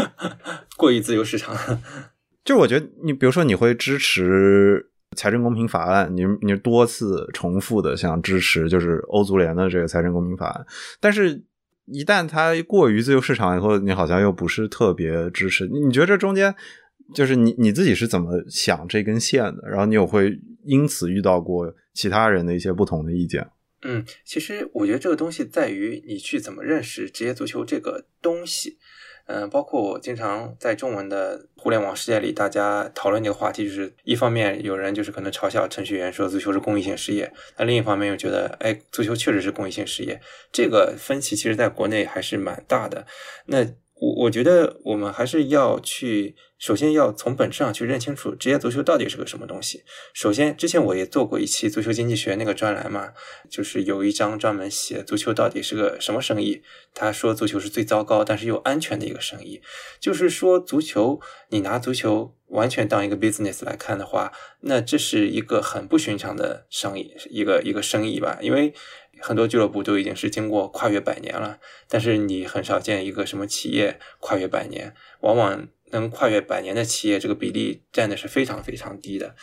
[0.77, 1.55] 过于自由市场。
[2.45, 10.65] 就我觉得，你比如说，你会支持财政公平法案，你你多次重复的想支持，就是欧足联的这个财政公平法案，
[10.99, 11.43] 但是。
[11.85, 15.67] 一旦它过于自由市场以后，你好像又不是特别支持。
[15.67, 16.53] 你觉得这中间，
[17.13, 19.67] 就是你你自己是怎么想这根线的？
[19.67, 23.47] 然后你有会因此遇到过其他人的一些不同的意见？
[23.81, 28.77] 嗯，其实我觉得这个东西在于你去怎么认识职业足球这个东西。
[29.25, 40.19] 嗯，包括我经常在中文的互联网世界里，大家讨论这个话题，就是一方面有人就是可能嘲笑程序员说足球是公益性事业，那另一方面又觉得，哎，足球确实是公益性事业，
[40.51, 43.05] 这个分歧其实在国内还是蛮大的。
[43.45, 43.65] 那
[44.03, 46.35] 我我觉得我们还是要去。
[46.59, 49.83] 首先要从本质上去认清楚职业足球到底是个什么东西。
[50.13, 53.11] 首先，之前我也做过一期足球经济学那个专栏嘛，
[53.49, 56.63] 就是有一章专门写足球到底是个什么生意。
[56.93, 59.61] 他说足球是最糟糕但是又安全的一个生意。
[59.99, 68.39] 就是说足球，你拿足球完全当一个 business 来看的话，那这是一个很不寻常的生意，一个一个生意吧。
[68.41, 68.73] 因为
[69.19, 75.67] 很多俱乐部都已经是经过跨越百年了，但是你很少见一个什么企业跨越百年，往往。
[75.91, 79.35] 能跨越百年的企业，这个比例占的是非常非常低的，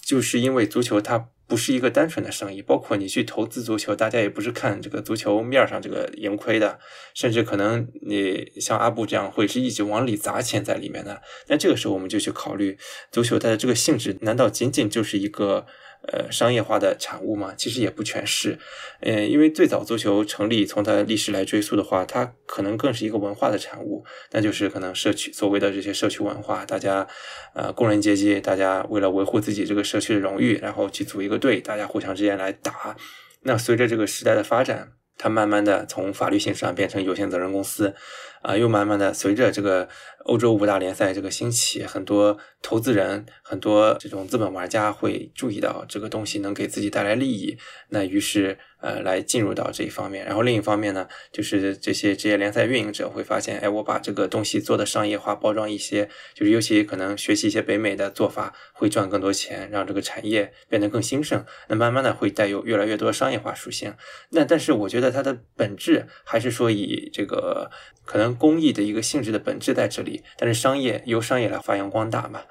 [0.00, 6.78] 就是因为足球它不是一个单纯的生意，包括你去投资足球，大家也不是看这个足球面上这个盈亏的，
[7.14, 11.20] 甚至可能你像阿布这样会是一直往里砸钱在里面的。
[11.48, 12.78] 那这个时候我们就去考虑
[13.10, 15.66] 足球它的这个性质，难道仅仅就是一个？
[16.06, 18.58] 呃，商业化的产物嘛，其实也不全是。
[19.00, 27.06] 嗯，因为最早足球成立，从它的历史来追溯的话，它可能更是一个文化的产物，那就是可能社区所谓的这些社区文化，大家
[27.54, 32.96] 呃工人阶级，大家为了维护自己这个社区的荣誉，然后去组一个队，大家互相之间来打。
[33.42, 37.94] 那随着这个时代的发展，它慢慢的从法律形式上变成有限责任公司，
[38.42, 39.88] 啊，又慢慢的随着这个
[40.24, 48.58] 欧洲五大联赛这个兴起，很多投资人、很多这种资本玩家会注意到这个东西能给自己带来利益，那于是。
[48.80, 61.44] 呃，来进入到这一方面，然后另一方面呢，就是这些职业联赛运营者会发现，哎，我把这个东西做的商业化、包装一些，就是尤其可能学习一些北美的做法，会赚更多钱，让这个产业变得更兴盛。
[61.66, 63.92] 那慢慢的会带有越来越多商业化属性。
[64.30, 67.72] 那但是我觉得它的本质还是说以这个
[68.04, 72.42] 可能公益的一个性质的本质在这里，但是商业由商业来发扬光大嘛。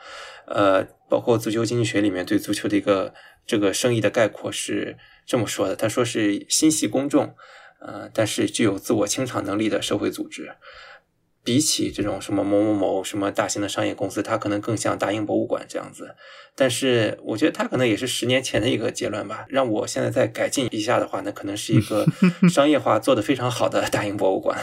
[0.47, 3.13] 呃，包括足球经济学里面对足球的一个
[3.45, 4.97] 这个生意的概括是。
[5.27, 7.35] 这么说的，他说是心系公众，
[7.79, 10.53] 呃，但是具有自我清偿能力的社会组织，
[11.43, 16.15] 比起这种什么某某某什么大型的商业公司，它可能更像大英博物馆这样子。
[16.55, 19.45] 但是我觉得它可能也是十年前的一个结论吧。
[19.49, 22.07] 让我现在再改进一下的话，那可能是一个
[22.49, 24.57] 商业化做得非常好的大英博物馆。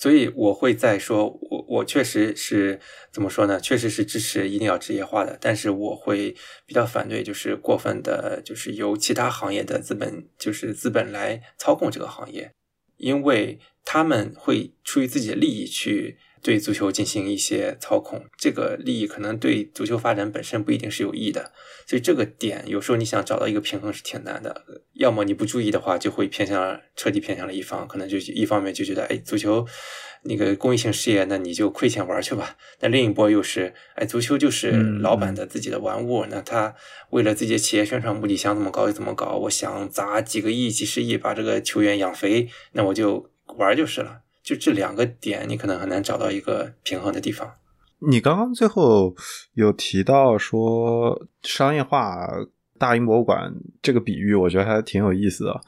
[0.00, 2.78] 所以我会在说，我我确实是
[3.10, 3.58] 怎么说呢？
[3.60, 12.52] 确实是支持一定要职业化的，但是我会比较反对，就是过分的，就是由其他行业的资本，就是资本来操控这个行业，
[12.96, 16.18] 因为他们会出于自己的利益去。
[16.42, 21.52] 对足球进行一些操控，这个利益可能对足球发展本身不一定是有益的，
[21.86, 24.64] 所以这个点有时候你想找到一个平衡是挺难的。
[24.94, 29.64] 要么你不注意的话，就会偏向彻底偏向了一方，可能就一方面就觉得，哎，足球
[30.24, 32.56] 那个公益性事业，那你就亏钱玩去吧。
[32.80, 36.74] 那另一波又是，哎，足球就是老板的自己的玩物，那他
[37.10, 39.36] 为了自己的企业宣传目的，想怎么搞就怎么搞。
[39.36, 44.22] 我想砸几个亿、几十亿把这个球员养肥，那我就玩就是了。
[44.48, 47.46] 就这两个点，你可能很难找到一个平衡的地方。
[47.98, 49.14] 你刚刚最后
[49.52, 52.26] 有提到说商业化
[52.78, 55.60] 大英博物馆这个比喻，我觉得还挺有意思的，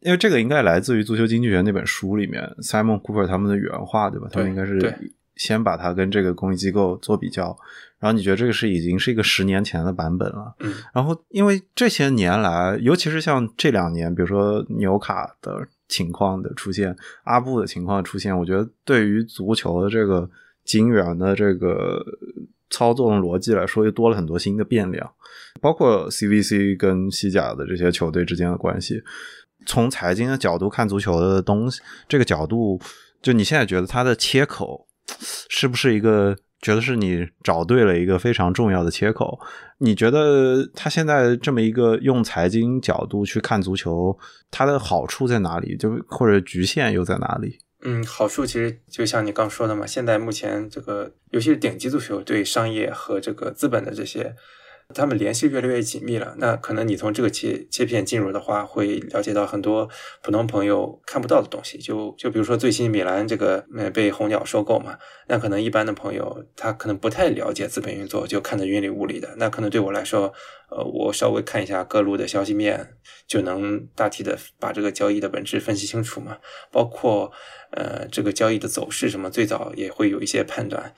[0.00, 4.28] 因为这个应该来自于《足球经济学》那本书里面，Simon Cooper 他们的原话，对吧？
[4.32, 7.54] 他们应该是先把它跟这个公益机构做比较，
[7.98, 10.54] 然后你觉得这个是已经是一个十年前的版本了。
[10.60, 15.68] 嗯，然后因为这些年来，尤其是像这两年，比如说纽卡的。
[15.92, 20.28] 情况的出现，阿布的情况出现，我觉得对于足球的这个
[20.64, 22.02] 金元的这个
[22.70, 25.12] 操作逻辑来说，又多了很多新的变量，
[25.60, 29.02] 包括 CVC 跟西甲的这些球队之间的关系。
[29.66, 32.80] 从财经的角度看足球的东西，这个角度，
[33.20, 34.86] 就你现在觉得它的切口
[35.48, 36.36] 是不是一个？
[36.62, 39.38] 觉得是你找对了一个非常重要的切口。
[39.78, 44.16] 你觉得他现在这么一个用财经角度去看足球，
[44.50, 45.76] 它的好处在哪里？
[45.76, 47.58] 就或者局限又在哪里？
[47.82, 54.34] 嗯，好处其实就像你刚说的嘛，现在目前这个尤其是顶级足球对商业和这个资本的这些。
[54.94, 59.88] 他们联系越来越紧密了，那可能你从这个切切片进入的话，会了解到很多
[60.22, 61.78] 普通朋友看不到的东西。
[61.78, 69.34] 就就比如说最新米兰这个被红鸟收购嘛，那可能一般的朋友他可能不太了解资本运作，就看得云里雾里的。
[69.36, 70.32] 那可能对我来说，
[70.70, 72.94] 呃，我稍微看一下各路的消息面，
[73.26, 76.36] 就能大体的把这个交易的本质分析清楚嘛。
[76.70, 77.32] 包括
[77.72, 80.94] 呃这个交易的走势什么，最早也会有一些判断。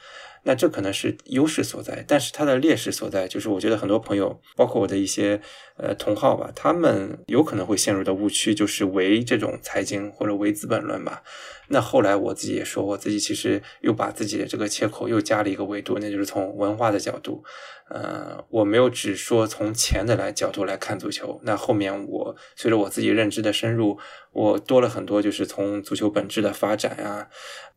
[0.47, 5.41] 那这可能是优势所在，但是它的劣势所在就是，我觉得很多朋友，包括我的一些
[5.79, 11.23] 呃同好吧，他们有可能会陷入的误区，就是唯这种财经或者唯资本论吧。
[11.69, 17.43] 那后来我自己也说，我自己其实又把自己的这个切口又加了一个维度，那就是从文化的角度，
[17.89, 21.41] 呃，我没有只说从钱的来角度来看足球。
[21.45, 23.99] 那后面我随着我自己认知的深入，
[24.33, 27.29] 我多了很多，就是从足球本质的发展啊。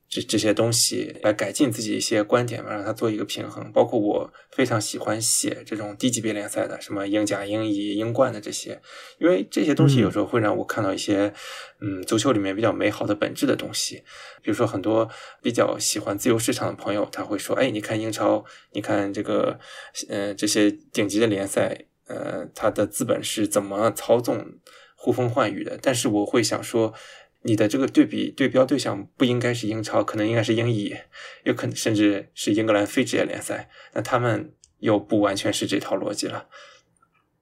[0.09, 3.69] 这这些东西来改进自己一些观点嘛，让它做一个平衡。
[3.73, 8.81] 包括我非常喜欢写这种低级别联赛的，什么英甲、英乙、英冠的这些，
[9.19, 11.33] 因为这些东西有时候会让我看到一些，
[11.81, 13.97] 嗯，足球里面比较美好的本质的东西。
[14.41, 15.09] 比如说很多
[15.41, 19.59] 比较喜欢自由市场的朋友，他会说：“哎，你看英超，你看这个，
[20.07, 24.45] 呃，这些顶级的联赛，呃，它的资本是怎么操纵、
[24.95, 26.93] 呼风唤雨的？”但是我会想说。
[27.43, 30.95] 你的这个对比对标对象不应该是英超，可能应该是英乙，
[31.43, 33.69] 有可能甚至是英格兰非职业联赛。
[33.93, 36.47] 那他们又不完全是这套逻辑了。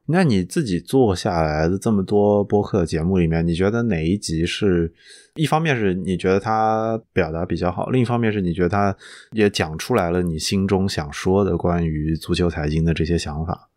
[0.08, 4.94] 那你自己做下来的这么多播客节目里面，你觉得哪一集是
[5.34, 8.96] 一方面是你觉得他表达比较好，另一方面是你觉得他
[9.32, 13.72] 也讲出来了你心中想说的关于足球财经的这些想法？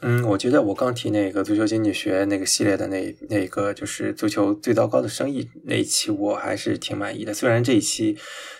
[0.00, 7.32] 嗯，我觉得我刚提那个足球经济学那个系列的那那个就是足球最糟糕的生意那一期，我还是挺满意的。
[7.32, 8.16] 虽然这一期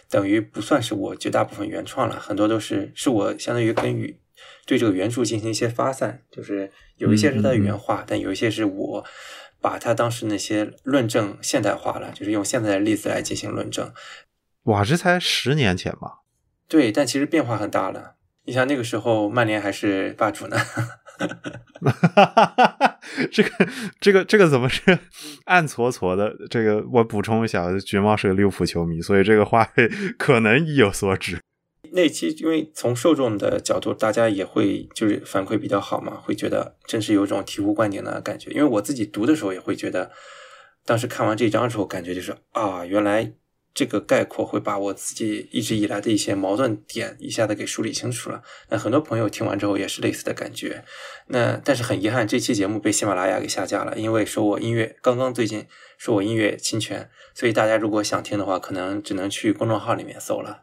[0.09, 4.19] 等于不算是我绝大部分原创了，很多都是是我相当于跟与
[4.67, 9.05] 对这个原著进行一些发散，就是有一些是他的原话，但有一些是我。
[9.59, 13.91] 把他当时那些论证现代化了，就是用现在的例子来进行论证。
[14.65, 16.21] 哇，这才十年前吧？
[16.69, 18.17] 对，但其实变化很大了。
[18.45, 20.57] 你像那个时候，曼联还是霸主呢。
[21.17, 22.99] 哈
[23.33, 23.51] 这个
[24.01, 24.99] 这个这个怎么是
[25.47, 26.35] 暗搓搓的？
[26.51, 29.69] 这个我补充一下，橘猫是个利物浦球迷，所以这个话
[30.19, 31.39] 可能意有所指。
[31.93, 38.51] 那期因为从受众的角度，大家也会就是反馈比较好嘛，会觉得真是有种醍醐灌顶的感觉。
[38.51, 40.11] 因为我自己读的时候也会觉得，
[40.85, 43.33] 当时看完这章的时候，感觉就是啊，原来。
[43.77, 48.41] 这个概括会把我自己一直以来的一些矛盾点一下子给梳理清楚了。
[48.71, 50.83] 那很多朋友听完之后也是类似的感觉。
[51.27, 55.67] 那但是很遗憾，这期节目被喜马拉雅给下架了，因为说我音乐刚刚最近
[55.99, 60.63] 说我音乐侵权，所以大家如果想听的话，可能只能去公众号里面搜了。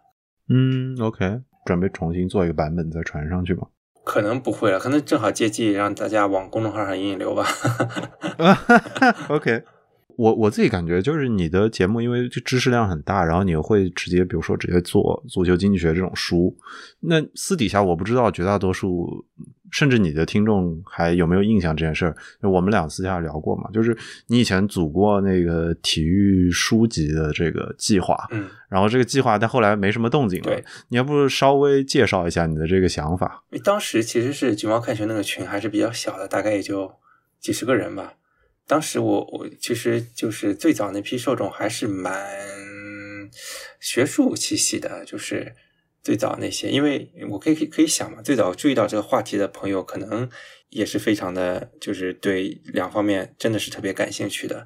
[0.49, 3.67] 嗯，OK，准备重新做一个版本再传上去吗？
[4.03, 7.47] 可能不会了，可能正好借机让大家往公众号上引引流吧。
[9.29, 9.63] OK。
[10.17, 16.55] 我我自己感觉就是你的节目，因为这知识量很大，然后你会直接，比如说直接做足球经济学这种书。
[16.99, 19.25] 那私底下我不知道绝大多数，
[19.71, 22.15] 甚至你的听众还有没有印象这件事儿？
[22.41, 23.97] 我们俩私下聊过嘛，就是
[24.27, 30.45] 你以前组过那个体育书籍的这个计划，嗯，然后这个计划但后来没什么动静了。
[30.45, 33.43] 对，你要不稍微介绍一下你的这个想法？
[33.63, 36.91] 当时其实是橘猫看球那个群还是比较小的，大概也就
[37.39, 38.13] 几十个人吧。
[38.65, 43.29] 当时我我其实就是最早那批受众还是蛮
[43.79, 45.55] 学术气息的，就是
[46.01, 50.29] 最早那些，因为我可以可以想嘛，最早注意到这个话题的朋友，可能
[50.69, 54.65] 也是非常的，就是对两方面真的是特别感兴趣的，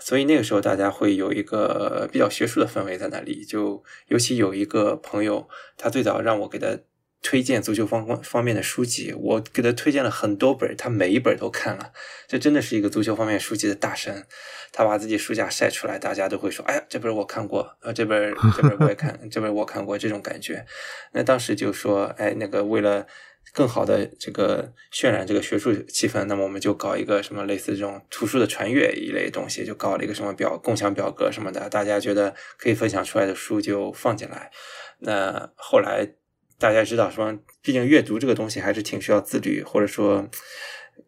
[0.00, 6.78] 所以那个时候大家会有一个比较学术的氛围在那里，就尤其有一个朋友，他最早让我给他。
[7.22, 11.92] 推荐足球方方面的书籍，我给他推荐了很多本，他每一本都看了。
[12.28, 14.26] 这真的是一个足球方面书籍的大神。
[14.72, 20.66] 他把自己书架晒出来，大家都会说：“哎呀，这本我看过，呃，这本这本我也看，这本我看过。”这种感觉。
[21.12, 23.06] 那当时就说：“哎，那个为了
[23.54, 34.52] 更好的这个渲染这个学术气氛，那么我们就搞一个什么类似这种图书的传阅一类东西，就搞了一个什么表共享表格什么的，大家觉得可以分享出来的书就放进来。
[34.98, 36.12] 那后来。
[36.58, 40.28] 大家知道说，毕竟阅读这个东西还是挺需要自律，或者说，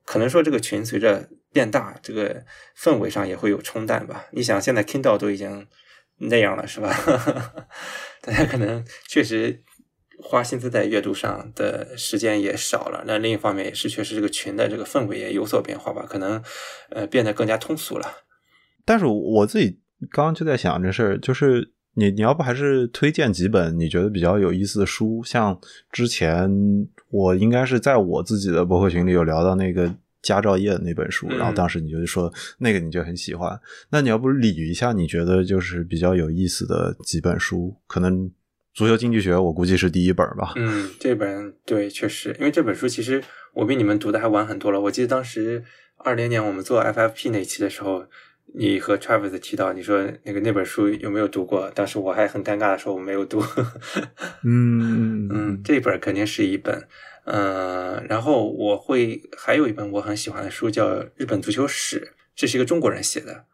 [0.04, 2.44] 可能说这个群随着变大，这个
[2.76, 4.26] 氛围上也会有冲淡吧。
[4.32, 5.66] 你想，现在 Kindle 都已经
[6.18, 6.94] 那样了，是吧？
[8.20, 9.62] 大家可能确实
[10.22, 13.04] 花心思在阅读上的时间也少了。
[13.06, 16.42] 那另一方面也是，确实这个群的这个氛围也有所变化吧，可能
[16.90, 18.24] 呃变得更加通俗了。
[18.84, 19.80] 但是我自己
[20.10, 21.72] 刚刚就在想这事儿，就是。
[21.94, 25.20] 你你要不还是推荐几本你觉得比较有意思的书？
[25.24, 25.58] 像
[25.90, 26.48] 之前
[27.10, 33.58] 我应该是在我自己的博客群里有聊到那个佳兆业的那本书，然后当时你就说那个你就很喜欢。
[33.90, 37.74] 那你要不理一下你觉得就是比较有意思的几本书？
[37.88, 38.30] 可能
[38.74, 40.52] 足球经济学我估计是第一本吧。
[40.54, 43.20] 嗯，这本对，确实，因为这本书其实
[43.54, 44.80] 我比你们读的还晚很多了。
[44.80, 45.64] 我记得当时
[45.96, 48.04] 二零年我们做 FFP 那期的时候。
[48.54, 51.70] 你和 Travis 提到，你说那个那本书有没有读过？
[51.70, 53.42] 当时我还很尴尬的说我没有读。
[54.44, 56.88] 嗯嗯，这本肯定是一本。
[57.24, 62.00] 嗯，然后我会还有一本我很喜欢的书叫《日本足球史》，
[62.34, 63.44] 这是一个中国人写的，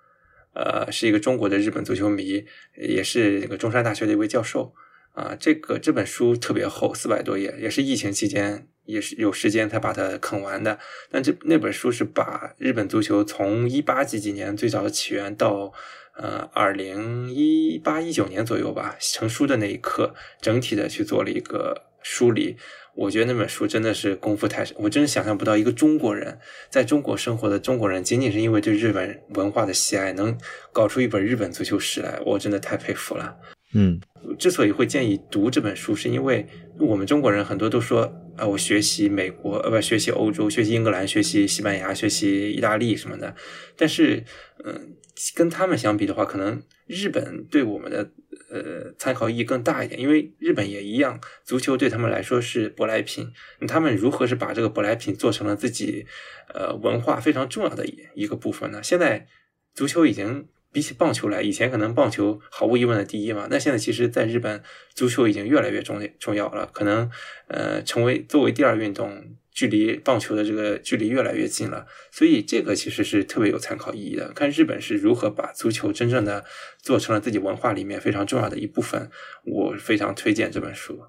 [0.55, 2.45] 呃，是一个中国的日本足球迷，
[2.77, 4.75] 也是这个中山大学的一位教授。
[5.15, 10.79] 啊，这个这本书特别厚，四百多页，也是疫情期间也是有时间才把它啃完的。
[11.11, 15.73] 但这那本书是把日本足球从一八几几年最早的起源到
[16.17, 22.57] 呃二零一八一九年左右吧成书的那一刻，整体的去做了一个梳理。
[22.97, 26.39] 我觉得那本书真的是功夫太深，我真的想象不到一个中国人
[26.71, 30.39] 在中国生活的中国人，仅仅是因为对日本文化的喜爱，能
[30.73, 33.37] 搞出一本日本足球史来，我真的太佩服了。
[33.73, 34.01] 嗯。
[34.39, 36.47] 之所以会建议读这本书，是因为
[36.79, 43.35] 我们中国人很多都说啊，我学习美国，呃，不，学习欧洲，学习英格兰，学习西班牙，学习意大利什么的。
[43.77, 44.25] 但是，
[44.65, 44.97] 嗯，
[45.35, 48.11] 跟他们相比的话，可能日本对我们的
[48.51, 53.31] 呃参考意义更大一点，因为日本也一样，足球对他们来说是舶来品。
[53.69, 56.07] 他们如何是把这个舶来品做成了自己
[56.53, 58.83] 呃文化非常重要的一一个部分呢？
[58.83, 59.27] 现在
[59.75, 60.49] 足球已经。
[60.75, 64.61] 比起棒球来，以前可能棒球毫无疑问的第一嘛，那现在其实，在日本
[64.93, 67.09] 足球已经越来越重重要了，可能
[67.47, 74.33] 呃成为作为第二运动，距离棒球的这个距离越来越近了，所以这个其实是特别有参考意义的。
[74.33, 76.45] 看日本是如何把足球真正的
[76.83, 79.09] 做成了自己文化里面非常重要的一部分，
[79.45, 81.01] 我非常推荐这本书。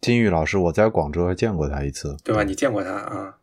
[0.00, 2.44] 金玉老师，我在广州还见过他一次，对吧？
[2.44, 3.34] 你见过他啊？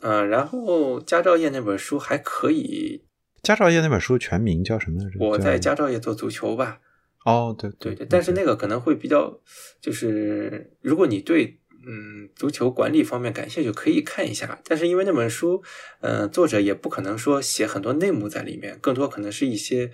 [0.00, 3.04] 嗯，然后佳兆业那本书还可以。
[3.42, 5.16] 佳兆业那本书全名叫什么来着？
[5.20, 6.80] 我在佳兆业做足球吧。
[7.24, 9.40] 哦，对对对，但是那个可能会比较，
[9.80, 14.58] 就是如果你对嗯足球管理方面感兴趣，可以看一下。
[14.64, 15.62] 但是因为那本书，
[16.00, 19.90] 嗯，作者也不可能说写很多内幕在里面，更多可能是一些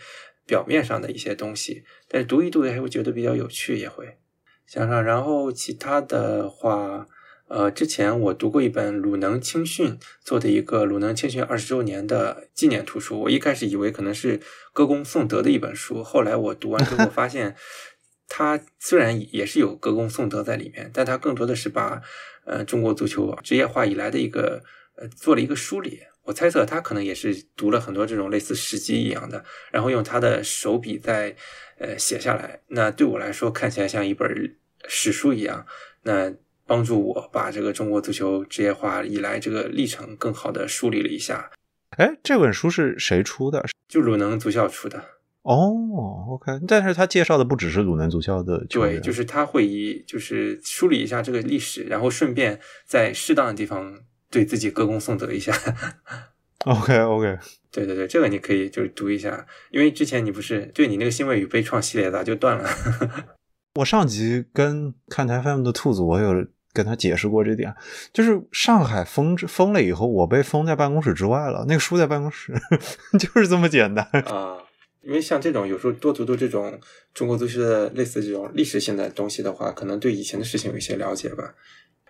[0.46, 1.84] 表面上的一些东西。
[2.08, 4.18] 但是读一读也会觉得比较有趣，也会
[4.66, 5.02] 想想。
[5.04, 7.06] 然后其他的话。
[7.46, 14.40] 呃，之前我读过一本鲁能青训做的一个鲁能青训二十周年的纪念图书，我一开始以为可能是
[14.72, 17.54] 歌功颂德的一本书，后来我读完之后 发现，
[18.28, 22.00] 它虽然也是有歌功颂德在里面，但它更多的是把
[22.46, 24.62] 呃中国足球职业化以来的一个
[24.96, 26.00] 呃做了一个梳理。
[26.22, 31.36] 我猜测他可能也是读了很多这种类似史记一样的，然后用他的手笔在
[31.78, 32.62] 呃写下来。
[32.68, 34.56] 那对我来说看起来像一本
[34.88, 35.66] 史书一样。
[36.04, 36.32] 那
[36.66, 41.50] 帮助我把这个中国足球职业化以来这个历程更好的梳理了一下。
[41.96, 43.64] 哎，这本书是谁出的？
[43.88, 45.04] 就鲁能足校出的。
[45.42, 46.58] 哦，OK。
[46.66, 54.00] 但是他介绍的不只是鲁能足校的，对，就是他会以就是梳理一下这个历史，然后顺便在适当的地方
[54.30, 55.52] 对自己歌功颂德一下。
[56.64, 57.38] OK，OK。
[57.70, 62.68] 对对对，这个你可以就是读一下，因为之前你不是对你那个欣慰与悲怆系列咋就断了？
[63.78, 66.46] 我上集跟看台 FM 的兔子，我有。
[66.74, 67.72] 跟他解释过这点，
[68.12, 71.64] 就是上海封封了以后，我被封在办公室之外了。
[71.66, 72.52] 那个书在办公室，
[73.18, 74.58] 就是这么简单啊。
[75.02, 76.80] 因为像这种有时候多读读这种
[77.12, 81.54] 中国足球的类似这种历史性的东西的话，可能对以前的事情有一些了解吧。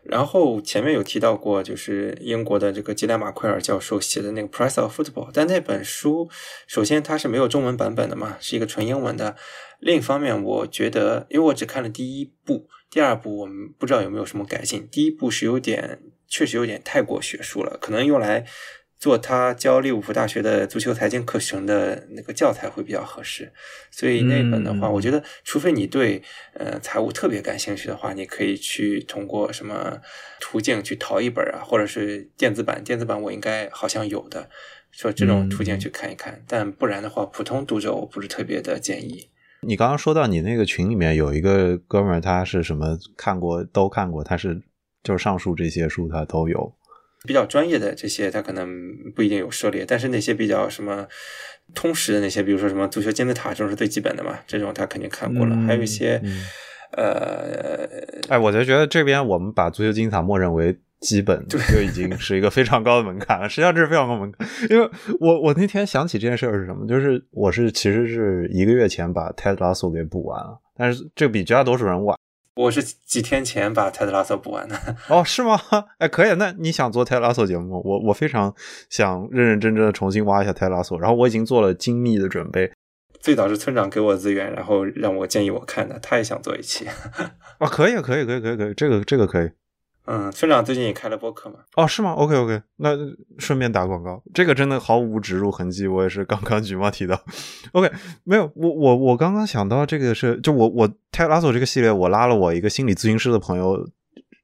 [0.05, 6.29] 然后前面有提到过，就是英国的这个吉莱马奎尔教授写的那个《Price of Football》，但那本书
[6.67, 9.35] 首先它是没有中文版本的嘛，是一个纯英文的。
[9.81, 14.87] 另一方面，我觉得，因为我只看了第一部，第二部我们不知道有没有什么改进。
[14.89, 18.47] 第一部是有点，确实有点太过学术了，可能用来。
[18.97, 23.53] 做他教利物浦大学的足球财经课程的那个教材会比较合适，
[23.91, 26.23] 所以那本的话，我觉得，除非你对
[26.55, 30.01] 呃财务特别感兴趣的话，你可以去通过什么
[30.41, 34.49] 途径去淘一本啊，或者是电子版，电子版我应该好像有的，
[34.91, 36.43] 说这种途径去看一看。
[36.49, 39.29] 但不然的话，普通读者我不是特别的建议。
[39.67, 44.61] 你刚刚说到你那个群里面有一个哥们儿，他是什么看过都看过，他是
[45.03, 46.75] 就是上述这些书他都有。
[47.27, 48.69] 比较专业的这些，他可能
[49.15, 51.07] 不一定有涉猎，但是那些比较什么
[51.75, 55.57] 通识的那些，比如说什么足球金字塔，这种是最基本的嘛，这种他肯定看过了。
[55.67, 56.21] 还有一些，
[56.93, 57.89] 呃，
[58.29, 63.47] 哎，我就觉得这边我们把足球金字塔默认为基本，就已经是一个非常高的门槛了。
[63.51, 64.91] 实际上这是非常高门槛，因为
[65.21, 72.19] 我我那天想起这件事是什么，就是我是其实是一个月前把泰德拉索给补完了，但是这比绝大多数人晚。
[72.57, 74.77] 我是几天前把泰德拉索补完的。
[75.11, 75.59] 哦，是吗？
[75.99, 76.35] 哎，可以。
[76.37, 77.83] 那你想做泰德拉索节目？
[77.85, 78.55] 我我非常
[78.89, 80.99] 想认认真真的重新挖一下泰德拉索。
[81.01, 82.71] 然后我已经做了精密的准备。
[83.19, 85.99] 最早是村长给我资源，然后让我建议我看的。
[85.99, 86.87] 他也想做一期。
[87.59, 88.75] 哦，可以，可以，可以，可以，可以。
[88.75, 89.51] 这个，这个可以。
[90.07, 91.61] 嗯，村长最近也开了播客嘛？
[91.77, 92.91] 哦，是吗？OK OK，那
[93.39, 97.19] 顺便打广告，这个真的毫无植入痕迹，我也是刚刚举报提到。
[97.73, 97.91] OK，
[98.25, 103.89] 没有，我我我刚刚想到这个是，就我我泰拉索这个系列，我拉了我一个心理咨询师的朋友，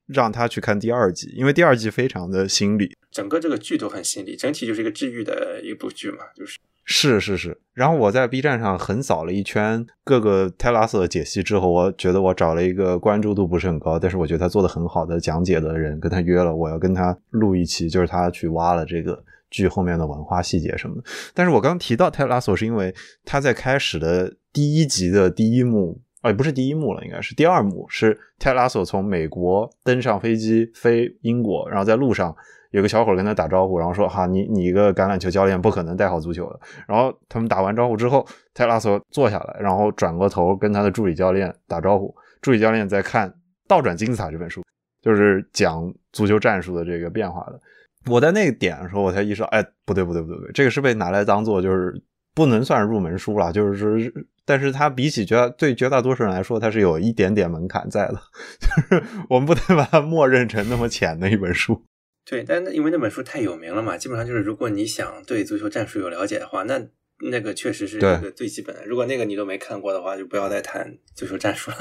[0.07, 6.59] 让他去看第二季，因为第二季非常的心理，整个这个剧都很心理，整体就是一个治愈的一部剧嘛，就是。
[6.93, 21.03] 是是是，然后我在 B 站上横扫了一圈各个泰拉索的解析之后，我觉得我找了一个关注度不是很高，但是我觉得他做的很好的讲解的人，跟他约了，我要跟他录一期，就是他去挖了这个剧后面的文化细节什么的。
[21.33, 22.93] 但是我刚提到泰拉索，是因为
[23.25, 32.35] 他在开始的第一集的第一幕，哎，不是第一幕了，应该是第二幕，是泰拉索从美国登上飞机飞英国，然后在路上。
[32.71, 42.15] 有个小伙跟他打招呼，然后说：“哈，你你一个橄榄球教练不可能带好足球的。”然后他们打完招呼之后，泰拉索坐下来，然后转过头跟他的助理教练打招呼。
[42.41, 43.29] 助理教练在看
[43.69, 44.63] 《倒转金字塔》这本书，
[45.03, 47.61] 就是讲足球战术的这个变化的。
[48.07, 51.93] 我在那个点的时候，我才意识到，哎，不对不对不对不对，这个是被拿来当做就是
[52.35, 54.11] 不能算入门书了，就是，
[54.47, 58.15] 但是它比起绝对绝大多数人来说，它是有一点点门槛在的，
[58.59, 61.83] 就是我们不能把它默认成那么浅的一本书。
[62.31, 66.81] 对，但那因为那本书太有名了嘛，基本上就是如果你想对足球战术有了解的话，那
[67.29, 68.87] 那个确实是这个最基本的。
[68.87, 71.77] 如果那个你都没看过的话，就不要再谈足球战术了。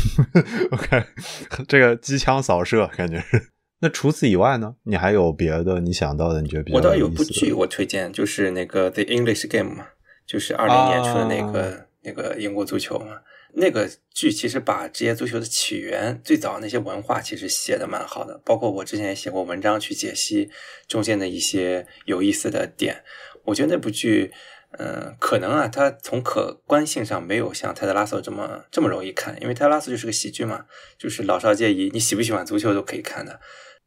[0.72, 1.02] OK，
[1.66, 3.48] 这个机枪扫射感觉是。
[3.80, 4.76] 那除此以外呢？
[4.84, 6.42] 你还有别的你想到的？
[6.42, 6.76] 你觉得比较？
[6.76, 9.86] 我倒有部剧我推荐，就是那个《The English Game》嘛，
[10.26, 13.22] 就是二零年出的那个那个英国足球嘛。
[13.54, 20.50] 那个剧其实把职业足球的起源、最早那些文化其实写的蛮好的，包括我之前也写过文章去解析
[20.88, 23.04] 中间的一些有意思的点。
[23.44, 24.32] 我觉得那部剧，
[24.78, 30.64] 嗯，可能啊，它从可观性上没有像泰德拉索这么这么容易看，因为泰德拉索就是个喜剧嘛，
[30.98, 33.40] 就是老少皆宜，你喜不喜欢足球都可以看的。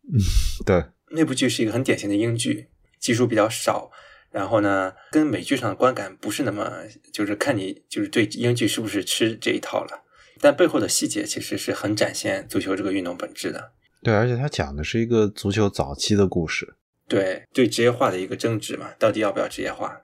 [0.03, 0.19] 嗯，
[0.65, 2.67] 对，那部剧是一个很典型的英剧，
[2.99, 3.89] 技术比较少，
[4.35, 6.69] 然后呢，跟美剧上的观感不是那么，
[7.13, 10.03] 就是看你就是对英剧是不是吃这一套了，
[10.41, 13.71] 但背后的细节其实是很展现足球这个运动本质的。
[14.03, 16.75] 对，而且它讲的是一个足球早期的故事。
[17.07, 20.01] 对，对职业化的一个争执嘛，到底要不要职业化？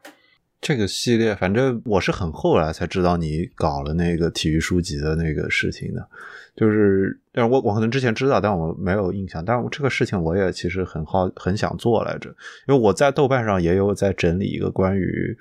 [0.62, 6.08] 这个系列，反正我是很后来才知道你搞了那个体育书籍的那个事情的，
[6.56, 9.44] 就是，但我我可能之前知道，但我没有印象。
[9.44, 12.30] 但这个事情我也其实很好，很想做来着，
[12.68, 15.36] 因为我在豆瓣上也有在整理一个关于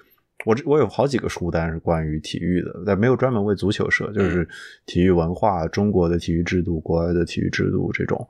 [0.46, 4.48] 我我有好几个书单是关于体育的，但没有专门为足球设，就是
[4.86, 8.26] 体育文化、中国的体育制度、国外的体育制度这种。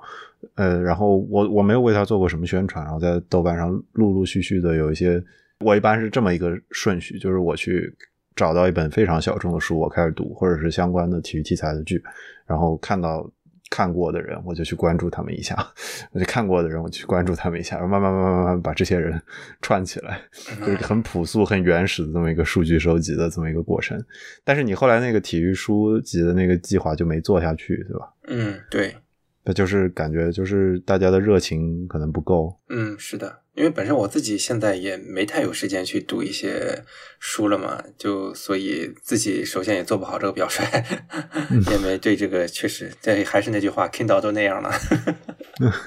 [0.56, 5.22] 呃，然后我我没有为他做过什么宣传，然后在豆瓣上陆陆续续的有一些。
[5.64, 7.94] 我一般是这么一个顺序，就是我去
[8.34, 12.02] 找到一本非常小众的书，我开始读，或者是相关的体育题材的剧，
[12.46, 13.30] 然后看到
[13.70, 15.54] 看过的人，我就去关注他们一下；
[16.12, 19.20] 我 就看过的人，我去关注他们一下，然后慢慢慢慢慢慢把这些人
[19.60, 20.20] 串起来，
[20.60, 24.02] 就是很朴素、很原始的这么一个数据收集的这么一个过程。
[24.42, 28.12] 但是你后来那个体育书籍的那个计划就没做下去，对吧？
[28.28, 28.94] 嗯，对。
[29.44, 32.58] 那就是感觉就是大家的热情可能不够。
[32.68, 33.40] 嗯，是的。
[33.54, 36.82] 因为本身我自己现在也没太有时间去读一些
[37.18, 40.64] 书了嘛，就所以自己首先也做不好这个表率，
[41.70, 44.70] 因为对这个确实，对还是那句话，Kindle 都那样了。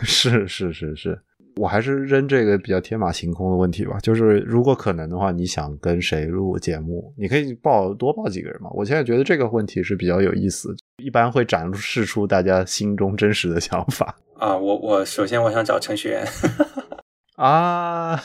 [0.03, 1.19] 是是是是，
[1.55, 7.13] 我还是扔这个比较天马行空的问题吧，就是如果可能的话，你想跟谁录节目？
[7.17, 8.69] 你可以报多报几个人嘛。
[8.73, 14.15] 我现在觉得这个问题是比较有意思，一般会展示出大家心中真实的想法。
[14.37, 16.25] 啊，我我首先我想找程序员。
[17.35, 18.19] 啊，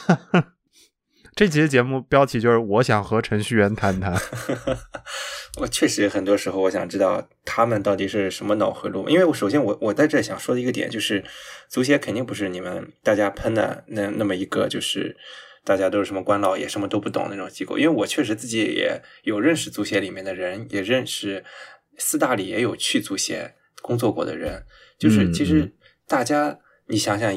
[1.36, 4.14] 这期节目标题就是我想和程序员谈谈。
[5.60, 11.24] 我确实很多时候我想知道他们到底是什么脑回路，因为我首先我我在这想说的一个点就是，
[11.68, 15.16] 足协肯定不是你们大家喷的那那么一个就是
[15.64, 21.44] 大家都是什么官老爷什么都不懂那种机构，因为我确实自己也有认识足协里面的人，也认识
[21.96, 24.64] 四大里也有去足协工作过的人，
[24.98, 25.72] 就是其实
[26.06, 26.58] 大家。
[26.88, 27.32] 你想想，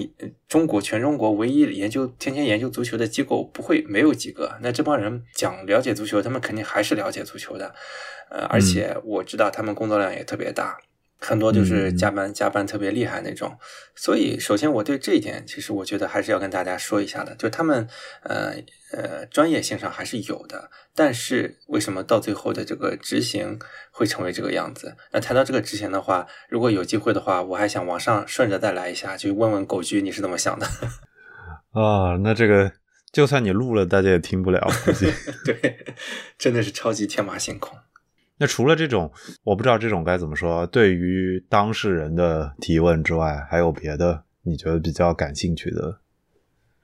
[0.47, 4.57] 中国全中国唯一研究天天研究足球的机构不会没有几个。
[4.61, 7.75] 那这帮人讲了解足球，他们肯定还是了解足球的。
[8.29, 10.77] 呃，而且我知道他们工作量也特别大。
[11.23, 13.55] 很多就是加班加班特别厉害那种，
[13.95, 17.87] 所以首先我对这一点，其实我觉得还是要跟大家说一下的，就他们
[18.23, 18.55] 呃
[18.91, 23.59] 呃专业性上还是有的，但是为什么到最后的这个执行
[23.91, 24.97] 会成为这个样子？
[25.11, 30.65] 那谈到这个执行的话，如果有机会的话，我还想往上顺着再来一下，就问问狗居你是怎么想的？
[31.79, 32.71] 啊，那这个
[33.13, 34.59] 就算你录了，大家也听不了，
[35.45, 35.85] 对，
[36.39, 37.77] 真的是超级天马行空。
[38.41, 39.11] 那除了这种，
[39.43, 40.65] 我不知道这种该怎么说。
[40.65, 45.99] 对于当事人的提问之外，还有别的你觉得比较感兴趣的？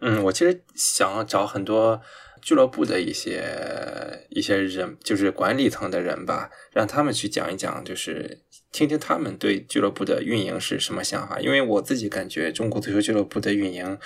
[0.01, 1.99] 嗯，我其实想找很多
[2.43, 3.43] 俱乐部的一些
[4.30, 11.39] 一些人，就是管理层的人吧，让他们去讲一讲，就是听听他们对俱乐部的运营是什么想法。
[11.39, 13.97] 因为我自己感觉中国足球俱乐部的运营，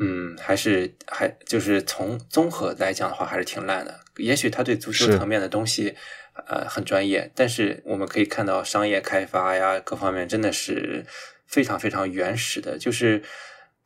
[0.00, 4.00] 嗯，还是还就是从综合来讲的话，还是挺烂的。
[4.16, 5.94] 也许他对足球层面的东西。
[6.48, 11.06] 呃，很专业，但是我们可以看到商业开发呀，各方面真的是
[11.46, 12.76] 非常非常原始的。
[12.76, 13.22] 就是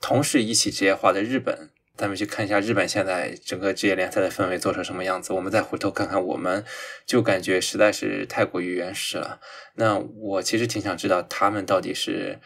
[0.00, 6.64] 同是一起职业化的日本，咱们去看一下日本现在整个职业联赛的氛围做成什么样子，我们再回头看看，我们
[7.04, 9.40] 就感觉实在是太过于原始了。
[9.74, 12.38] 那我其实挺想知道他们到底是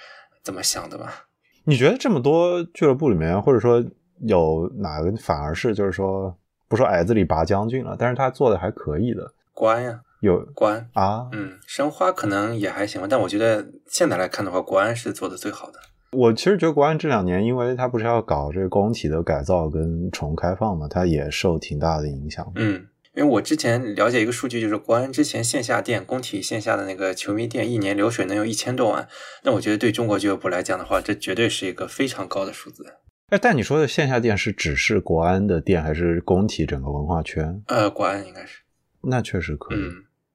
[0.42, 1.26] 怎么想的吧？
[1.64, 3.80] 你觉得这么多俱乐部里面，或者说
[4.26, 6.36] 有哪个反而是就是说
[6.66, 9.32] 不说矮子里拔将军了，但是他做的还可以的？
[9.62, 15.78] 国安呀，有国安啊，嗯，申花可能也还行吧，但我觉得现在来看的话，国安是做的最好的。
[16.10, 22.44] 我其实觉得国安这两年，因为它不是要搞这个工体的改造跟重开放嘛，它也受挺大的影响。
[22.56, 22.84] 嗯，
[23.14, 29.06] 因为我之前了解一个数据，就是国安之前线下店工体线下的那个球迷店，一年流水能有一千多万。
[29.44, 32.84] 那我觉得对中国俱乐部来讲的话，这绝对是一个非常高的数字。
[33.28, 37.62] 哎，但你说的线下店是只是国安的店，还是工体整个文化圈？
[37.68, 38.61] 呃，国安应该是。
[39.02, 39.78] 那确实可以，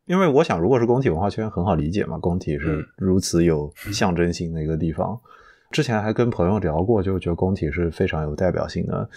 [0.05, 2.18] 因为我想，如果是工体文化圈，很好理解嘛。
[2.18, 5.20] 工体是如此有象征性的一个地方。
[5.72, 9.09] 之前还跟朋友聊过，就觉得工体是非常有代表性的，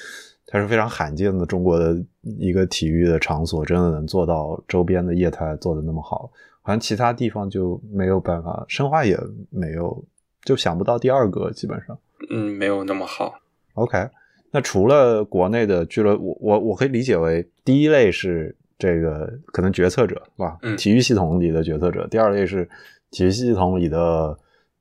[0.46, 6.28] 它是非常罕见的中国的一个体育的场所，真的能做到周边的业态做的那么好，
[6.62, 9.16] 好像其他地方就没有办法，申花也
[9.48, 10.04] 没有，
[10.42, 11.96] 就想不到第二个，基本上，
[12.30, 13.32] 嗯，没有那么好。
[13.74, 14.08] OK，
[14.50, 20.58] 那除了国内的俱乐部，我我可以理解为第一类是这个可能决策者，是吧？
[20.62, 22.08] 嗯体育系统里的决策者。
[22.08, 22.68] 第二类是
[23.10, 24.36] 体育系统里的，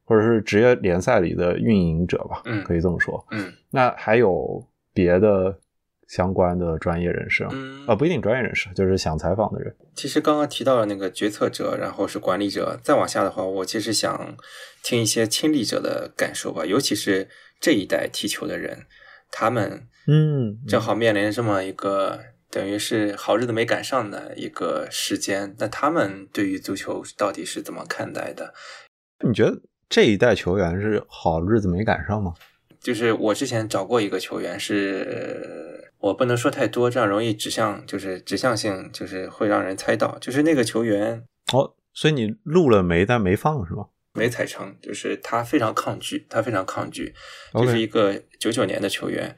[0.06, 3.24] 或者是职业联赛里的运营者吧，嗯可以这么说。
[3.30, 5.60] 嗯那还有别的
[6.08, 7.50] 相关的专业人士吗？
[7.54, 9.76] 嗯啊，不一定专业人士，就是想采访的人。
[9.94, 14.36] 其实刚刚提到了那个决策者，然后是管理者，再往下的话，我其实想
[14.84, 17.28] 听一些亲历者的感受吧，尤其是
[17.60, 18.86] 这一代踢球的人，
[19.30, 22.20] 他们嗯正好面临这么一个
[22.50, 28.54] 等于是好日子没赶上的一个时间，那他们对于足球到底是怎么看待的？
[29.26, 32.34] 你觉得这一代球员是好日子没赶上吗？
[32.80, 41.24] 就是我之前找过一个球员是，我不能说太多，这样容易指向，就是指向性，就是会让人猜到，就是那个球员
[41.54, 43.88] 哦，所以你录了没，但没放是吗？
[44.14, 47.14] 没踩成，就是他非常抗拒，他非常抗拒，
[47.54, 49.36] 就是一个九九年的球员，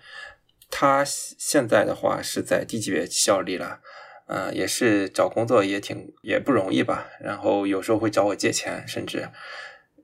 [0.71, 3.81] 他现在的话是在低级别效力了，
[4.25, 9.19] 呃，也是找工作也挺也不容易吧，然后有时候会找我借钱，甚至，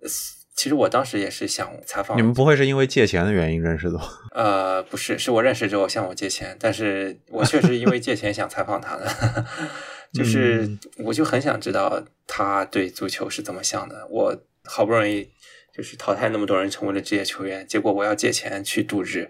[0.01, 0.09] 呃
[0.57, 4.09] 其实我当时也是想采访你们不会是因为借钱的原因认识的吧？
[4.33, 9.45] 呃，不是，是我认识之后向我借钱，但是我确实因为借钱想采访他的，
[10.11, 14.07] 就是嗯我就很想知道他对足球是怎么想的。
[14.09, 15.29] 我好不容易
[15.71, 19.29] 就是淘汰那么多人成为了职业球员，结果我要借钱去度日，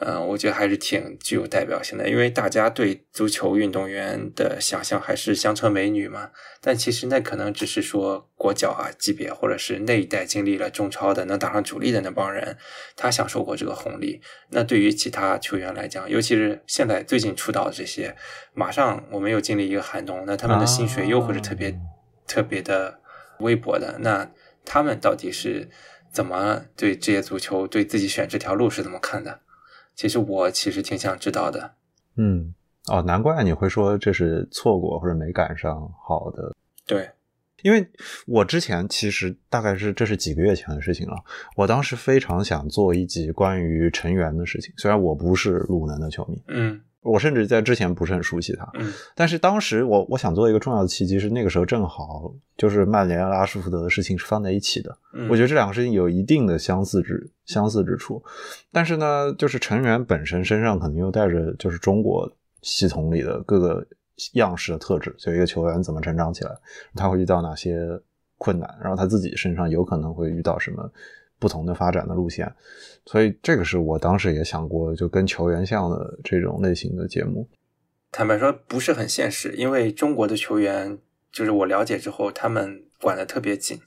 [0.00, 6.30] 嗯、我觉得还是挺具有代表性的，因为大家对足球运动员的想象还是乡村美女嘛，
[6.60, 12.56] 但其实那可能只是说国脚啊级别，或者是那一代经历了中超的能打上主力的那帮人，
[12.96, 14.20] 他享受过这个红利。
[14.50, 18.16] 那对于其他球员来讲，尤其是现在最近出道的这些，
[18.54, 21.74] 马上我们又经历一个寒冬，那他们的薪水又会是特别、啊
[22.28, 23.00] 特别的
[23.38, 23.96] 微薄的。
[24.00, 24.30] 那
[24.66, 25.70] 他们到底是
[26.12, 29.40] 怎么对职业足球、对自己选这条路是怎么看的？
[29.98, 31.72] 其实我其实挺想知道的。
[32.14, 32.54] 嗯，
[32.86, 36.54] 哦，难怪你会说这是错过或者没赶上好的，
[36.86, 37.10] 对，
[37.62, 37.84] 因为
[38.24, 41.16] 我之前其实大概是这是几个月前的事情了。
[41.56, 48.92] 我当时非常想做一集关于陈源的事情，虽然我不是鲁能的球迷，嗯我甚至在之前不是很熟悉他，嗯。
[49.14, 58.22] 但是当时我我想做一个重要的契机是那个时候正好就是曼联拉什福德的事情是放在一起的，嗯，我觉得这两个事情有一定的相似之相似之处，
[58.72, 62.30] 但是呢，就是成员本身身上可能又带着就是中国
[62.62, 63.86] 系统里的各个
[64.32, 66.50] 样式的特质，就一个球员怎么成长起来，
[66.94, 67.78] 他会遇到哪些
[68.36, 70.90] 困难，然后他自己身上有可能会遇到什么
[71.38, 72.52] 不同的发展的路线，
[73.06, 77.48] 所以这个是我当时也想过，就跟球员像的这种类型的节目。
[78.10, 80.98] 坦白说不是很现实，因为中国的球员，
[81.30, 83.78] 就是我了解之后，他们管得特别紧，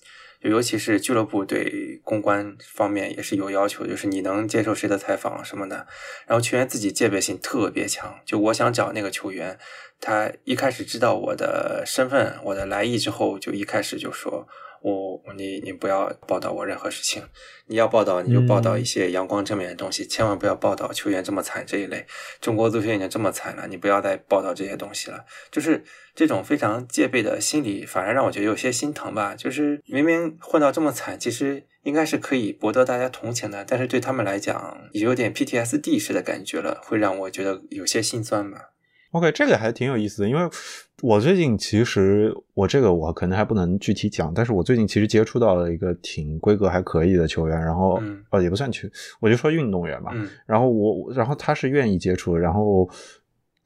[0.42, 5.88] 尤其是俱乐部对公关方面也是有要求，就是你能接受谁的采访什么的。
[6.28, 9.58] 然后球员自己戒备心特别强，就我想找那个球员，
[10.00, 14.48] 他一开始知道我的身份、我的来意之后，就一开始就说。
[14.82, 17.24] 我你你不要报道我任何事情，
[17.68, 22.06] 你要报道你就报道一些阳光正面的东西，千万不要报道球员这么惨这一类。
[22.40, 25.26] 中国足球已经这么惨了，你不要再报道这些东西了。
[25.52, 25.84] 就是
[26.16, 29.36] 这种非常戒备的心理，反而让我觉得有些心疼吧。
[29.36, 38.70] 就是明明混到这么惨，其实应该是可以博得大家同情的，但是对他们来讲，有点 PTSD 式的感觉了，会让我觉得有些心酸吧。
[39.12, 40.42] OK，这个还挺有意思的，因为
[41.02, 48.24] 我最近其实我这个我可能还不能具体讲，但是我最近其实接触到了一个挺规格还可以的球员，然后、嗯。
[48.30, 48.88] 呃也不算球，
[49.20, 50.28] 我就说运动员吧，嗯。
[50.46, 52.90] 然后我然后他是愿意接触，然后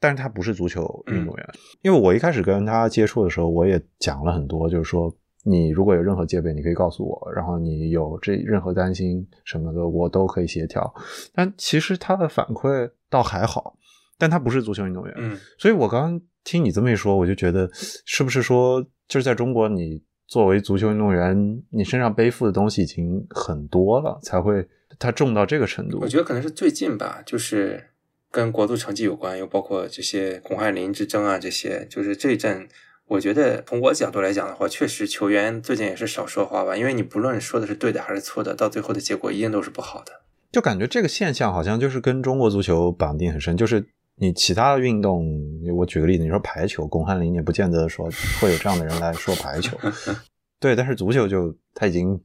[0.00, 1.48] 但是他不是足球运动员，
[1.82, 5.14] 因为我一开始跟他接触的时候，我也讲了很多，就是说
[5.44, 10.92] 你如果有任何戒备，你可以告诉我，然后你有这任何担心什么的，我都可以协调。
[11.32, 13.76] 但其实他的反馈倒还好，
[14.18, 24.66] 但他不是足球运动员，嗯所以我刚刚听你这么一说，我就觉得是不是说，就是在中国，你作为足球运动员，你身上背负的东西已经很多了，才会
[24.98, 26.08] 他重到这个程度我。
[26.08, 27.90] 觉得可能是最近吧，就是
[28.30, 32.68] 跟国足成绩有关，又包括这些巩汉林之争啊，这些就是这一阵。
[33.08, 40.10] 我觉得从我角度来讲的话，确实球员最近也是少说话吧，因为你不论说的是对的还是错的，到最后的结果一定都是不好的。
[40.50, 43.86] 就感觉这个现象好像就是跟中国足球绑定很深，就是
[44.16, 45.30] 你其他的运动，
[45.74, 48.08] 我举个例子，你说排球，巩汉林也不见得说
[48.40, 49.76] 会有这样的人来说排球，
[50.58, 52.18] 对，但是足球就他已经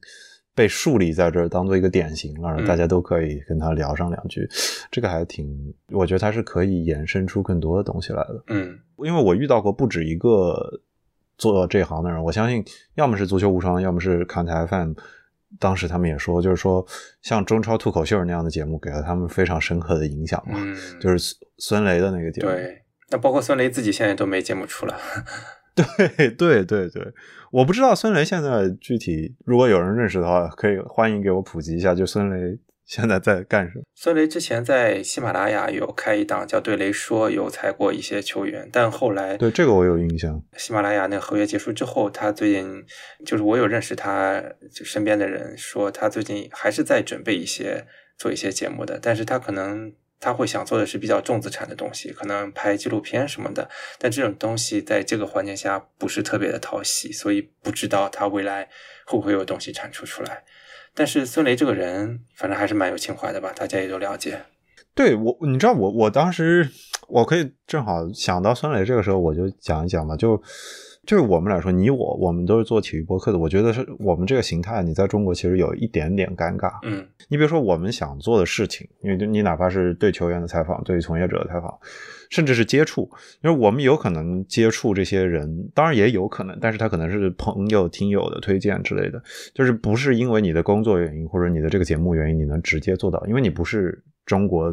[0.54, 4.48] 被树立在这儿当做一个典型了，大家都可以跟他聊上两句，
[4.90, 8.44] 这个还挺，我觉得他是可以延伸出更多的东西来的。
[8.48, 8.78] 嗯。
[8.98, 10.80] 因为我遇到过不止一个
[11.36, 12.64] 做这行的人，我相信
[12.94, 14.92] 要么是足球无双，要么是看台 FM，
[15.58, 16.84] 当时他们也说，就是说
[17.20, 22.48] 像中超脱口秀那样的节目给了他们非常深刻的影响嘛，嗯，就是孙雷的那个节目。
[22.48, 24.96] 对，那包括孙雷自己现在都没节目出了。
[25.74, 27.12] 对对对对，
[27.50, 32.58] 我不知道孙雷现在具体，如果有人认识的话，可以欢迎给我普及一下，就孙雷
[32.92, 33.84] 现在在干什么？
[33.94, 40.42] 孙雷之前在喜马拉雅有开一档叫《对雷说》，有采过一些球员，但后来对这个我有印象。
[40.58, 42.84] 喜马拉雅那个合约结束之后，他最近
[43.24, 47.86] 就是我有认识他就身边的人说，他最近还是在准备一些
[48.18, 49.94] 做一些节目的，但是他可能。
[50.24, 53.68] 他会想做的是比较重资产的东西，可能拍纪录片什么的，
[53.98, 58.68] 但这种东西在这个环境下不是特别的讨喜，所以不知道他未来
[59.04, 60.44] 会不会有东西产出出来。
[60.94, 64.42] 但是孙雷这个人，反正还是蛮有情怀的吧，大家也都了解。
[64.94, 66.68] 对我，你知道我我当时
[67.08, 70.42] 我可以正好想到孙雷，这个时候我就讲一讲嘛，就。
[71.06, 73.38] 就是我们来说，你我我们都是做体育播客的。
[73.38, 76.72] 我觉得是我们这个形态，你在中国其实有一点点尴尬。
[76.84, 81.76] 嗯，你比如说我们想做的事情，因为你哪怕是对球员的采访，对从业者的采访，
[82.30, 83.10] 甚至是接触，
[83.42, 89.20] 因为我们有可能接触这些人，当然也有可能，但是他可能是朋友、听友的推荐之类的，
[89.54, 94.72] 就是不是因为你的工作原因或者你的这个节目原因，你能直接做到，因为你不是中国。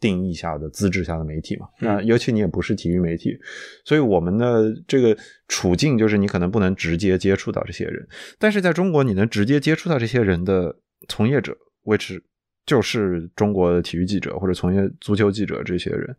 [0.00, 3.36] 定义下的资质下的媒体嘛，那尤其你也不是体育媒体，
[3.84, 5.16] 所以我们的这个
[5.48, 8.06] 处境就是你可能不能直接接触到这些人，
[8.38, 10.76] 但是在中国你能直接接触到这些人的
[11.08, 12.22] 从业者，维持
[12.64, 16.14] 就是中国的体育记者或者从业足球记者这些人，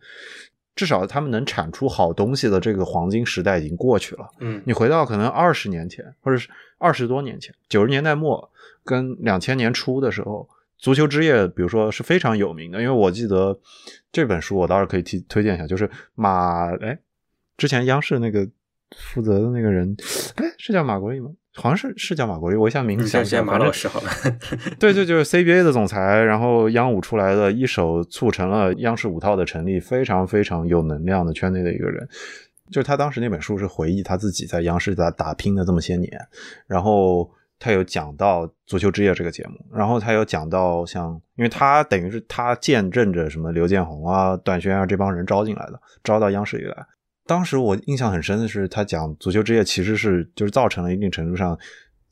[0.75, 4.27] 至少他们能产出好东西的这个黄金时代已经过去了。
[4.39, 8.51] 嗯，你回到可能二十年前或者是二十多年前，九十年代末
[8.83, 10.49] 跟两千年初的时候。
[10.79, 13.59] 足球之夜，比如说是非常有名的，因为我记得
[14.13, 16.97] 这本书，我倒是可以提推荐一下，就是马哎，
[17.57, 18.47] 之前央视那个
[18.97, 19.93] 负责的那个人，
[20.35, 21.29] 哎，是叫马国立吗？
[21.55, 23.41] 好像是是叫马国立，我一下名字想不起来。
[23.41, 24.09] 马老师好了，
[24.79, 32.07] 对 对，就是 CBA 的总裁，然后央五出来的，一手促成了央视五套的成立，非常非常有能量的圈内的一个人。
[32.71, 36.09] 就是他当时那本书是回忆他自己在央视打打拼的这么些年，
[36.67, 37.29] 然后。
[37.59, 46.87] 他有讲到《足球之夜》这个节目，然后他有讲到像，因为他等于是他见证着什么刘建宏啊、段轩啊这帮人招进来的，招到央视里来。
[47.27, 51.55] 当时我印象很深的是，他讲《足球之夜》其实是就是造成了一定程度上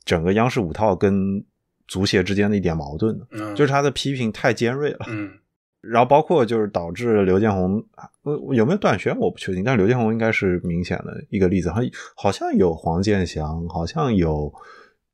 [0.03, 1.41] 整个央视五套跟
[1.87, 5.05] 足协之间的一点矛盾的，就是他的批评太尖锐了。
[5.07, 5.31] 嗯，
[5.79, 7.81] 然后包括就是导致刘建宏，
[8.23, 14.53] 呃，有没有段轩我不确定，但是刘建宏应该是明显的一个例子，好像好像有黄健翔，好像有。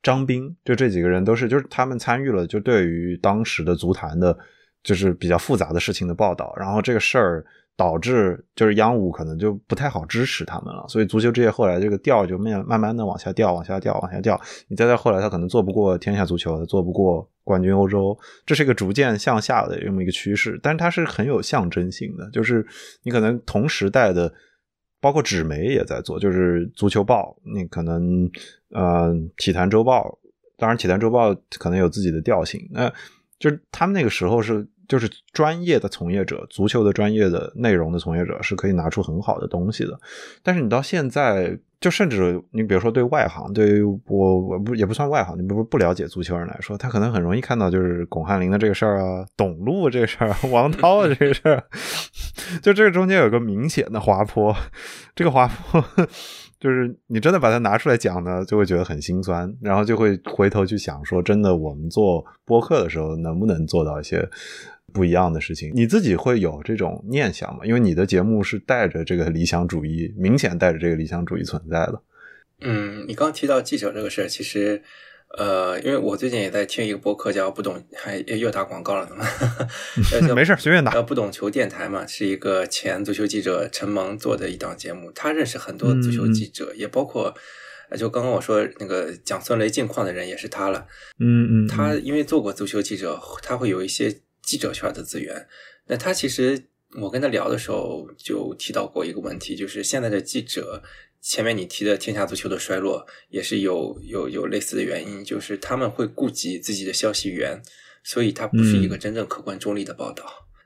[0.04, 4.38] 张斌，就这几个人都是，就是他们参与了，就对于当时的足坛的，
[4.84, 6.54] 就是比较复杂的事情的报道。
[6.58, 7.46] 然后这个事儿
[7.78, 10.86] 导致，就是央五可能就不太好支持他们了。
[10.90, 14.40] 所以足球之夜后来这个调就慢慢慢的往下掉，往下掉，往下掉。
[14.68, 20.60] 你再到后来，他可能做不过天下足球，他做不过冠军欧洲，这是一个逐渐向下的这么一个趋势。
[20.62, 22.68] 但是它是很有象征性的，就是
[23.04, 24.34] 你可能同时代的。
[25.04, 28.32] 包括纸媒也在做，就是足球报，你可能
[28.70, 30.18] 呃体坛周报，
[30.56, 32.90] 当然体坛周报可能有自己的调性，那
[33.38, 40.00] 就是他们那个时候是就是专业的从业者，足球的专业的内容的从业者是可以拿出很好的东西的，
[40.42, 41.60] 但是你到现在。
[41.84, 51.62] 就甚至你比如说对外行，对于我我不也不算外行，你不不了解足球人来说，他可能很容易看到就是巩汉林的这个事儿啊，董路这个事儿，王涛的这个事儿，
[52.64, 54.56] 就这个中间有个明显的滑坡，
[55.14, 55.84] 这个滑坡
[56.58, 64.26] 就是你真的把它拿出来讲呢，就会觉得很心酸，然后就会回头去想说，真的我们做播客的时候能不能做到一些。
[64.94, 67.66] 不一样的事情，你自己会有这种念想吗？
[67.66, 72.02] 因为你的节目是带着这个理想主义，明显带着这个理想主义存在的。
[72.62, 74.82] 嗯，你刚提到记者这个事儿，其实，
[75.38, 80.34] 呃，因为我最近也在听一个播客，叫“不懂”，还又打广告了，怎么？
[80.34, 80.92] 没事，随便打。
[80.92, 85.12] 叫“不懂球电台”嘛，是一个前足球记者陈萌做的一档节目。
[85.12, 87.34] 他认识很多足球记者，也包括，
[87.98, 90.86] 就刚刚我说那个讲孙雷近况的人，也是他了。
[91.20, 91.68] 嗯嗯。
[91.68, 94.16] 他因为做过足球记者，他会有一些。
[94.44, 95.48] 记者圈的资源，
[95.88, 96.66] 那他其实
[97.02, 100.84] 我跟他聊的时候就提到过一个问题，就是现在的记者，
[101.22, 107.62] 前面你提的天下足球的衰落也是有有有类似的原因，就是他们会顾及自己的消息源，
[108.04, 110.26] 所以他不是一个真正客观中立的报道，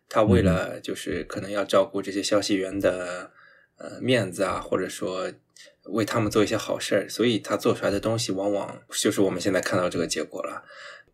[0.10, 3.32] 他为了就是可能要照顾这些消息源的
[3.78, 5.32] 呃面子啊，或者说
[5.92, 10.66] 为他们做一些好事儿，所以他做出来的东西往往就是我们现在看到这个结果了。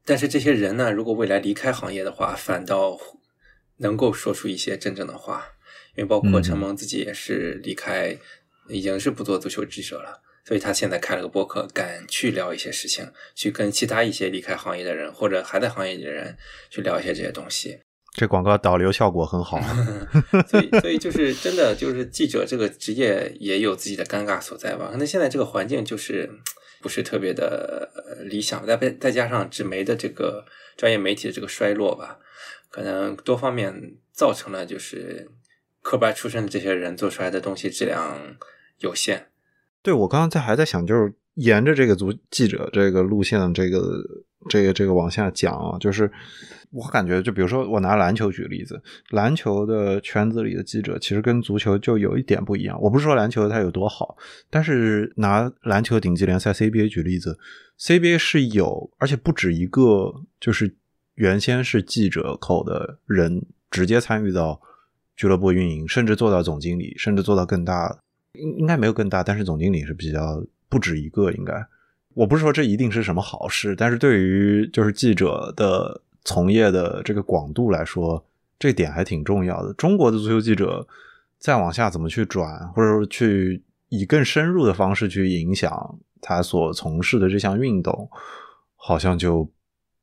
[0.05, 2.99] 但是这些人呢，如果未来离开行业的话，反倒
[3.77, 5.45] 能够说出一些真正的话。
[5.95, 8.17] 因为包括陈蒙自己也是离开，
[8.67, 10.21] 已经是不做足球记者了。
[10.43, 16.35] 所以他现在开了个播客，敢去聊一些事情，去跟其他一些离开行业的人或者还在行业里的人
[16.69, 17.79] 去聊一些这些东西。
[18.15, 19.61] 这广告导流效果很好，
[20.49, 24.89] 所以所以就是真的就是记者这个职业也有自己的尴尬所在吧？
[24.91, 26.29] 可能现在这个环境就是
[26.83, 27.89] 不是特别的
[28.25, 32.19] 理想，再再加上纸媒的这个专业媒体的这个衰落吧，
[32.69, 35.31] 可能多方面造成了就是
[35.81, 38.35] 科班出身的这些人做出来的东西质量
[38.79, 39.29] 有限。
[39.81, 44.03] 对我刚刚在还在想，就是沿着这个足记者这个路线，这个
[44.49, 46.11] 这个这个往下讲啊，就是。
[46.75, 48.81] 我感觉，就比如说，我拿篮球举例子，
[49.11, 52.81] 篮球的圈子里的记者其实跟足球就有一点不一样。
[52.81, 54.17] 我不是说篮球它有多好，
[54.49, 57.37] 但是拿篮球顶级联赛 CBA 举例子
[57.79, 60.73] ，CBA 是有，而且不止一个，就是
[61.13, 64.59] 原先是记者口的人直接参与到
[65.15, 67.99] 俱乐部运营，甚至做到总经理，甚至做到更大，
[68.33, 71.31] 应应该没有更大，但是总经理是比较不止一个。
[71.33, 71.63] 应该，
[72.13, 76.01] 我不是说这一定是什么好事，但是对于就是记者的。
[76.25, 78.25] 从业的这个广度来说，
[78.57, 79.73] 这点还挺重要的。
[79.73, 80.87] 中国的足球记者
[81.37, 88.09] 再往下怎么去转，或者说去以更深入的方式去影响他所从事的这项运动，
[88.77, 89.51] 好像就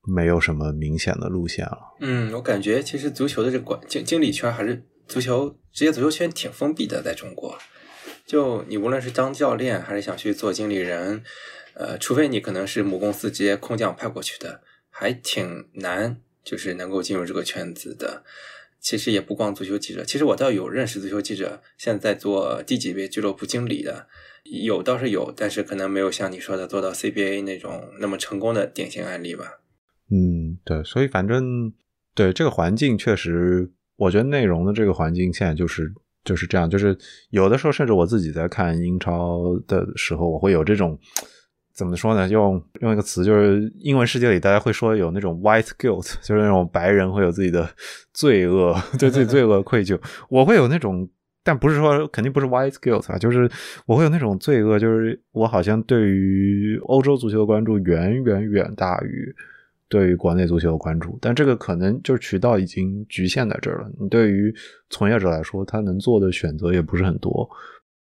[0.03, 1.79] 没有什么明显的路线了。
[2.01, 7.57] 嗯，我感觉其实足球的这个管经经理圈还是足球职业足球圈挺封闭的，在中国，
[8.27, 11.23] 就你无论是当教练还是想去做经理人，
[11.75, 14.63] 呃，除非你可能是母公司直接空降派过去的。
[14.93, 18.23] 还挺难，就是能够进入这个圈子的。
[18.81, 24.09] 其实也不光足球记者，其实我倒有认识足球记者，现在做低级别俱乐部经理的，
[24.45, 29.61] 有倒是有，但是可能没有像你说的做到 CBA 那种那么成功的典型案例吧。
[30.11, 31.73] 嗯，对，所以反正
[32.15, 35.91] 对这个环境确实，我觉得内容的这个环境现在就是
[36.25, 36.99] 就是这样，就是
[37.31, 40.99] 有的时候甚至我自己在看英超的时候，我会有这种。
[41.81, 42.29] 怎么说呢？
[42.29, 47.67] 用用一个词，就是英文世界里大家会说有那种 white guilt， 就是那种白人会有自己的
[48.13, 49.99] 罪恶， 对自己罪恶愧疚。
[50.29, 51.09] 我会有那种，
[51.43, 53.51] 但不是说肯定不是 white guilt 啊，就是
[53.87, 59.35] 我会有那种罪恶，就是我好像对于欧洲足球的关注远远远大于
[59.89, 61.19] 对于国内足球的关注。
[61.19, 63.91] 但这个可能就是渠道已经局限在这儿了。
[63.99, 64.55] 你对于
[64.91, 67.49] 从业者来说，他能做的选择也不是很多。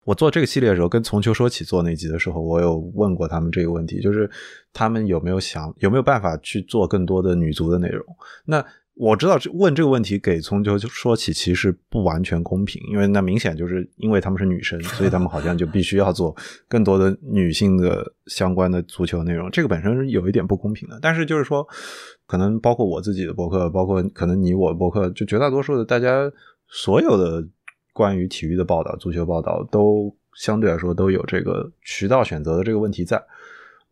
[0.04, 4.30] 我做这个系列的时候，跟从球说起做那集的时候，我有问过他们这个问题，就是
[4.74, 8.04] 他们有没有想有没有办法去做更多的女足的内容？
[8.46, 16.36] 那我知道这问这个问题给从球说起其实不完全公平，因为那明显就是因为他们是女生，所以他们好像就必须要做
[16.68, 20.98] 更多的女性的相关的足球内容，这个本身是有一点不公平的。
[21.00, 21.66] 但是就是说，
[22.26, 26.32] 可能包括我自己的博客，包括可能你我博客，就绝大多数的大家
[26.68, 27.48] 所有的。
[27.94, 33.22] 关于体育的报道，足球报道都相对来说都有这个渠道选择的这个问题在。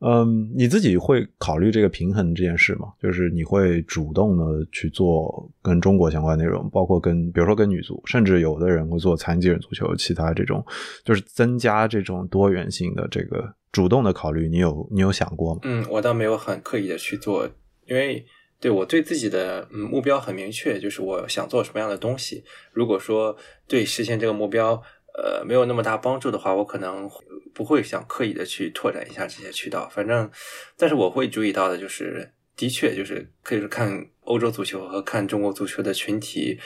[0.02, 2.88] 嗯，你自己会考虑这个平衡这件事吗？
[3.02, 10.66] 就是你会主动的去做跟中国相关内容，包括跟比如说跟女足，甚至有的人会做残疾人足球，其他这种
[11.04, 15.60] 就是增加这种多元性的这个主动的考虑，你有你有想过吗？
[15.66, 17.46] 嗯，我倒没有很刻意的去做，
[17.86, 18.26] 因为。
[18.60, 22.44] 对我对自己的嗯目标很明确，就是我想做什么样的东西。
[22.74, 23.38] 如果说
[23.68, 24.82] 对实现这个目标，
[25.18, 27.10] 呃，没有那么大帮助的话，我可能
[27.54, 29.88] 不会想刻意的去拓展一下这些渠道。
[29.90, 30.30] 反正，
[30.78, 36.60] 但是我会注意到的，就是的确就是可以说看欧洲足球和看中国足球的群体，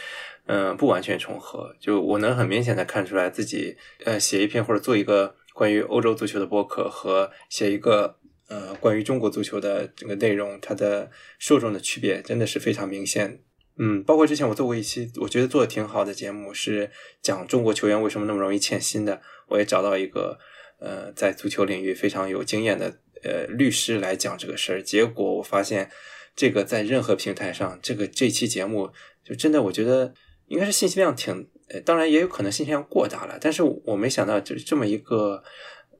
[0.47, 1.75] 嗯，不完全重合。
[1.79, 8.17] 就我能很明显的看出来，自己呃写一篇或者做一个关于欧洲足球的博客和写一个。
[8.53, 13.41] 呃，关于中国足球的这个内容，它的受众的区别真的是非常明显。
[13.79, 19.19] 嗯，包括之前我做过一期，我觉得做的挺好的节目，是讲中国球员为什么那么容易欠薪的。
[19.47, 20.37] 我也找到一个
[20.79, 24.83] 呃，在足球领域非常有经验的呃律师来讲这个事儿。
[24.83, 25.89] 结果我发现，
[26.35, 28.91] 这个在任何平台上，这个这期节目
[29.23, 30.13] 就真的，我觉得
[30.45, 31.49] 应该是信息量挺，
[31.83, 33.39] 当然也有可能信息量过大了。
[33.41, 35.43] 但是我没想到，就是这么一个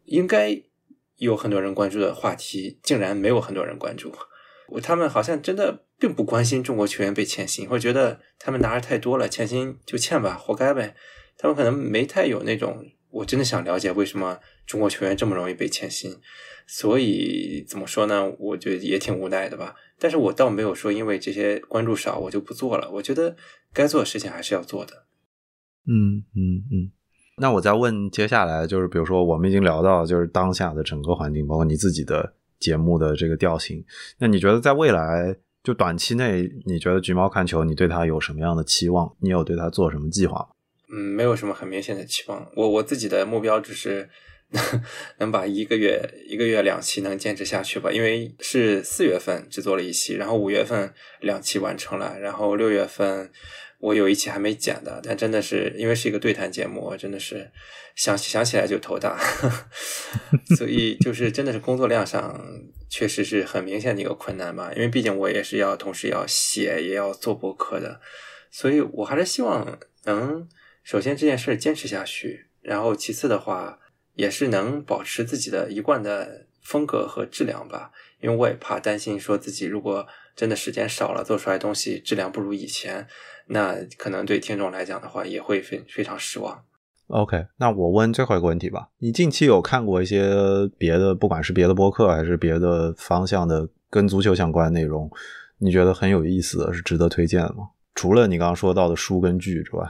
[0.06, 0.62] 应该。
[1.24, 4.14] 有很多人关注的话题，竟然没有很多人关注。
[4.82, 10.96] 他们好像真的并不关心中国球员被欠薪，或者觉得他们拿的太多了，欠薪就欠吧，活该呗。
[11.38, 16.20] 他们可能没太有那种，我真的想了解为什么中国球员这么容易被欠薪。
[16.68, 18.30] 所以怎么说呢？
[18.40, 19.76] 我觉得也挺无奈的吧。
[20.00, 22.90] 但是我倒没有说因为这些关注少我就不做了。
[22.92, 23.36] 我觉得
[23.74, 25.06] 该做的事情还是要做的。
[25.86, 26.92] 嗯嗯嗯。
[27.38, 33.84] 那我再问，接下来就是，比如说，我们已经聊到就是当下的整个环境，包括你自己的节目的这个调性。
[34.20, 39.12] 那你觉得在未来，就短期内，你觉得橘猫看球，你对它有什么样的期望？
[39.20, 40.48] 你有对它做什么计划吗？
[40.94, 42.48] 嗯，没有什么很明显的期望。
[42.56, 44.08] 我我自己的目标只是
[45.18, 47.92] 能把一个月一个月两期能坚持下去吧。
[47.92, 53.32] 因为是四月份制作了一期，然后五月份两期完成了，然后六月份
[53.84, 57.52] 我有一期还没剪的，但真的是因为是一个对谈节目，真的是
[57.96, 59.20] 想想起来就头大，
[60.56, 62.42] 所以就是真的是工作量上
[62.90, 64.72] 确实是很明显的一个困难吧。
[64.74, 68.00] 因为毕竟我也是要同时要写，也要做博客的，
[68.50, 70.48] 所以我还是希望能
[70.82, 72.48] 首先这件事坚持下去。
[72.62, 73.80] 然后，其次的话，
[74.16, 77.92] 也是能保持自己的一贯的风格和质量吧。
[78.22, 83.06] 因为我也怕担心，说自己如果真的时间少了，做出来东西质量不如以前，
[83.48, 86.64] 那可能对听众来讲的话，也会非非常失望。
[87.08, 88.90] OK，那我问最后一个问题吧。
[89.00, 90.32] 你近期有看过一些
[90.78, 95.12] 别的，不管是别的播客还是别的方向的跟足球相关的内容，
[95.60, 97.70] 你觉得很有意思的是值得推荐的吗？
[97.94, 99.88] 除了你刚刚说到的书跟剧之外，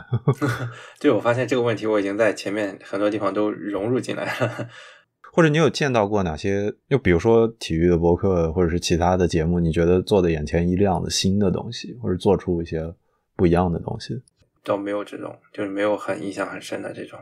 [1.00, 4.68] 对我发现这个问题我已经在前面很多地方都融入进来了。
[5.32, 6.74] 或者你有见到过哪些？
[6.90, 12.94] 就比如说体育的博客，或者是其他的节目，你觉得做的眼前一亮的新的东西，或者做出一些
[13.36, 14.22] 不一样的东西？
[14.64, 17.20] 倒没有这种，就是没有很印象很深的这种。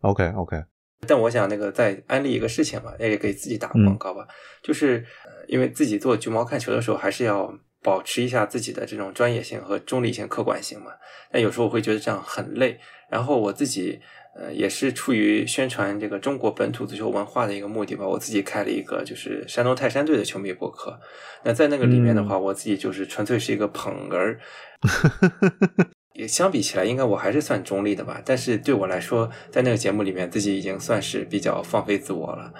[0.00, 0.62] OK OK，
[1.06, 4.26] 但我想那个再安利一个事情吧，也给自己打个广告吧，
[4.62, 5.04] 就是
[5.48, 7.58] 因为自己做橘猫看球的时候，还是要。
[7.84, 10.92] 保持一下自己的这种专业性和中立性、客观性嘛。
[11.30, 12.80] 但有时候我会觉得这样很累。
[13.10, 14.00] 然后我自己，
[14.34, 20.98] 呃，也是出于宣传这个中国本土足球文化的一个目的吧，我自己开了一个就是山东泰山队的球迷博客。
[21.42, 24.38] 那在那个里面的话，我自己就是纯粹是一个捧哏。
[26.14, 28.22] 也相比起来，应该我还是算中立的吧。
[28.24, 32.52] 但是对我来说，在那个节目里面，自己已经算是比较放飞自我了。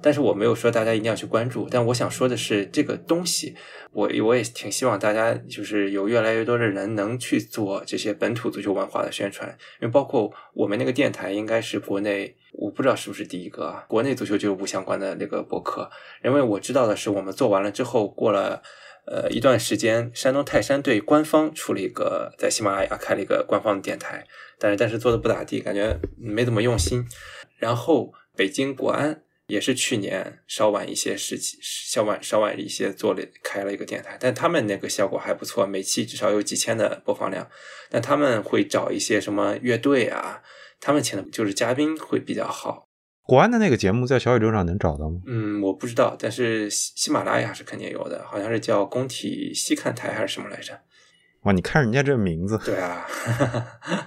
[0.00, 3.56] 但是我没有说大家一定要去关注，但我想说的是，这个东西，
[3.92, 9.48] 我我也挺希望大家就是有越来越多的人能去做这些本土足球文化的宣传，
[9.80, 15.90] 因为包括我们那个电台应该是国内，我不知道是不是第一个啊，国内足球俱乐部相关的那个博客，
[16.22, 18.62] 因为我知道的是，我们做完了之后，过了
[19.10, 24.26] 呃一段时间，山东泰山队官方出了一个在喜马拉雅开了一个官方的电台，
[24.58, 27.06] 但是但是做的不咋地，感觉没怎么用心，
[27.56, 29.22] 然后北京国安。
[29.48, 37.48] 也是去年稍晚一些时期，稍晚稍晚一些做了开了一个电台，但他们那个效果还不错，每期至少有几千的播放量。
[37.88, 40.42] 但他们会找一些什么乐队啊，
[40.82, 42.87] 他们请的就是嘉宾会比较好。
[43.28, 45.20] 国安的那个节目在小宇宙上能找到吗？
[45.26, 50.80] 嗯，我不知道，但是喜喜马拉雅是肯定有的，好像是叫工体西看台还是什么来着？
[51.42, 53.06] 哇，你看人家这名字，对啊。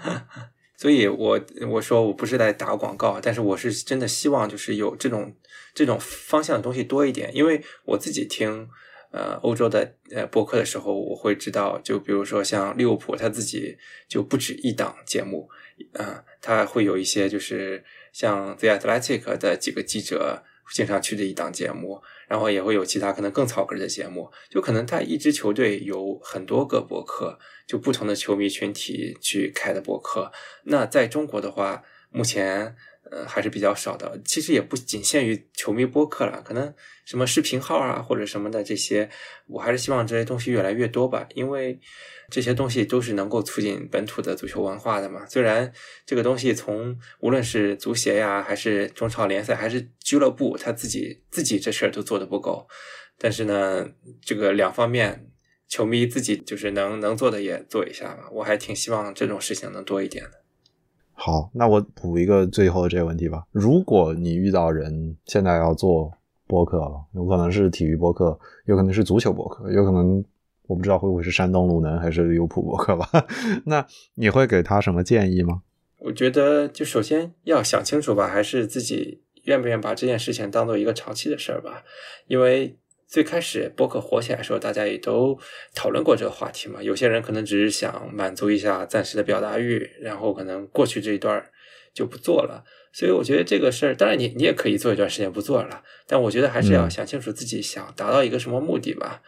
[0.76, 5.32] 所以，我我说我不是在打广告，但是我是真的希望就是有这种
[5.76, 8.68] 这种方向的东西多一点，因为我自己听
[9.12, 15.48] 呃欧洲的呃播客的时候，我会知道，就比如说像利物浦他自己就不止一档节目，
[15.94, 20.44] 啊，他会有一些就是像 The Athletic 的几个记者
[20.74, 22.02] 经常去的一档节目。
[22.28, 27.38] 然后也会有其他可能更草根的节目，就可能他一支球队有很多个博客，
[27.68, 30.32] 就不同的球迷群体去开的博客。
[30.64, 32.74] 那在中国的话，目前
[33.10, 34.22] 呃还是比较少的。
[34.24, 36.74] 其实也不仅限于球迷博客了，可能
[37.06, 39.10] 什么视频号啊或者什么的这些，
[39.48, 41.80] 我还是希望这些东西越来越多吧，因为。
[42.34, 45.26] 这些东西都是能够促进本土的足球文化的嘛？
[45.26, 45.70] 虽然
[46.06, 52.66] 这个东西从无论是足协呀，还是中超联赛，还是俱乐部，他自己自己这事儿都做的不够。
[53.18, 53.86] 但是呢，
[54.22, 55.30] 这个两方面，
[55.68, 58.30] 球迷自己就是能能做的也做一下吧。
[58.32, 60.41] 我还挺希望这种事情能多一点的。
[61.24, 63.44] 好，那我补一个最后的这个问题吧。
[63.52, 66.12] 如果你遇到人现在要做
[66.48, 70.24] 播客了，有可能是体育播客，有可能是足球播客，有可能。
[70.68, 73.06] 我不知道会不会是山东鲁能还是利物浦博客吧？
[73.66, 75.64] 那你会给他什么建议吗？
[76.00, 81.84] 我觉得就首先要想清楚吧，还是自己愿不愿把这件事情当做一个长期的事儿吧。
[82.28, 82.80] 因为
[83.12, 85.38] 最开始博客火起来的时候，大家也都
[85.76, 86.82] 讨论过这个话题嘛。
[86.82, 91.52] 有些人可能只是想满足一下暂时的表达欲，然后可能过去这一段
[91.94, 92.64] 就不做了。
[92.94, 99.22] 所以我觉得这个事儿，当然你你也可以做一段时间不做了，但我觉得还是要想清楚自己想达到一个什么目的吧。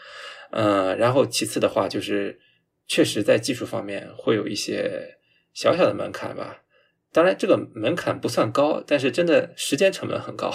[0.51, 2.39] 呃，然后其次的话，就是
[2.87, 5.17] 确实在技术方面会有一些
[5.53, 6.61] 小小的门槛吧。
[7.11, 10.53] 当然，这个门槛不算高，但是真的时间成本很高。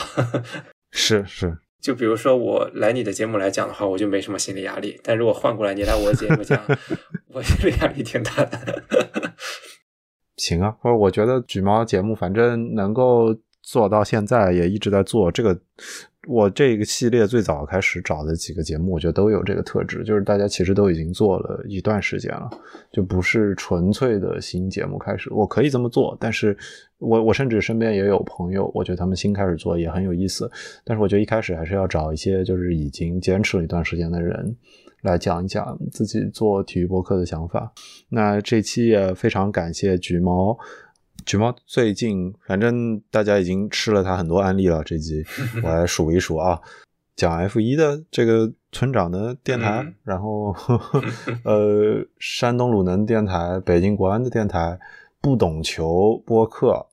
[0.91, 5.01] 是 是，就比如说我来你的节目来讲的话，我就没什么心理压力。
[5.03, 6.63] 但如果换过来你来我的节目讲，
[7.33, 8.75] 我心理压力挺大的。
[10.37, 13.37] 行啊，或者我觉得举猫节目反正能够。
[13.61, 15.61] 做到现在也一直在做这个。
[16.27, 22.51] 我这个系列最早开始找的几个节目，我觉得都有这个特质，就是大家其实都已经做了一段时间了，
[22.93, 25.33] 就不是纯粹的新节目开始。
[25.33, 26.55] 我可以这么做，但是
[26.99, 30.51] 我我甚至身边也有朋友，我觉得他们新开始做也很有意思。
[30.85, 34.55] 但是我觉得一开始还是要找一些就是已经坚持了一段时间的人
[35.03, 37.73] 来讲一讲自己做体育博客的想法。
[38.09, 40.59] 那这期也非常感谢橘猫。
[41.25, 44.83] 橘猫最近，反正大家已经吃了它很多案例了。
[44.83, 45.25] 这集
[45.63, 46.59] 我来数一数啊，
[47.15, 50.55] 讲 F 一的这个村长的电台，然后
[51.45, 54.79] 呃，山东鲁能电台、北京国安的电台、
[55.21, 56.87] 不懂球播客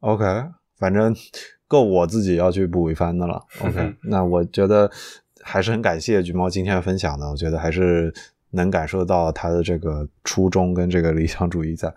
[0.00, 0.24] ，OK，
[0.78, 1.12] 反正
[1.66, 3.42] 够我自己要去补一番的了。
[3.60, 4.88] OK， 那我觉得
[5.40, 8.14] 还是很感谢橘猫今天的分享的，我觉得还是
[8.50, 11.92] 能感受到他的这个初衷跟这个理想主义在。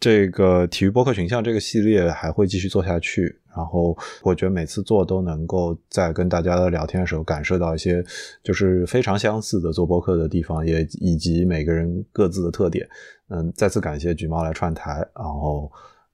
[0.00, 8.04] 这个体育播客群像这个系列还会继续做下去，然后我觉得每次做都能够在跟大家聊天的时候感受到一些
[8.42, 12.88] 就是非常相似的做播客的地方，也以及每个人各自的特点。
[13.30, 15.70] 嗯，再次感谢橘猫来串台，然后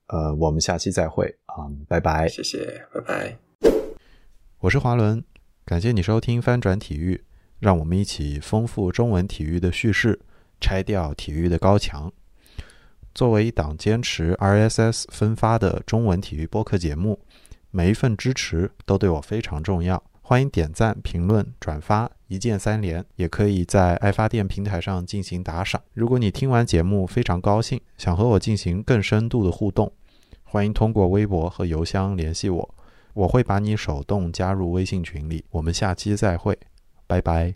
[0.07, 3.37] 呃，我们下期再会啊，拜拜，谢谢，拜拜。
[4.61, 5.23] 我是华伦，
[5.63, 7.23] 感谢你收听翻转体育，
[7.59, 10.19] 让我们一起丰富中文体育的叙事，
[10.59, 12.11] 拆掉体育的高墙。
[13.15, 17.17] 作为一档坚持 RSS 分发的中文体育播客节目，
[17.71, 20.03] 每一份支持都对我非常重要。
[20.21, 25.81] 欢迎点赞、评论、转发，一键三连，也可以在爱发电平台上进行打赏。
[25.93, 29.89] 如果你听完节目非常高兴，想和我进行更深度的互动，
[30.43, 32.75] 欢迎通过微博和邮箱联系我，
[33.13, 35.45] 我会把你手动加入微信群里。
[35.51, 36.59] 我们下期再会，
[37.07, 37.55] 拜拜。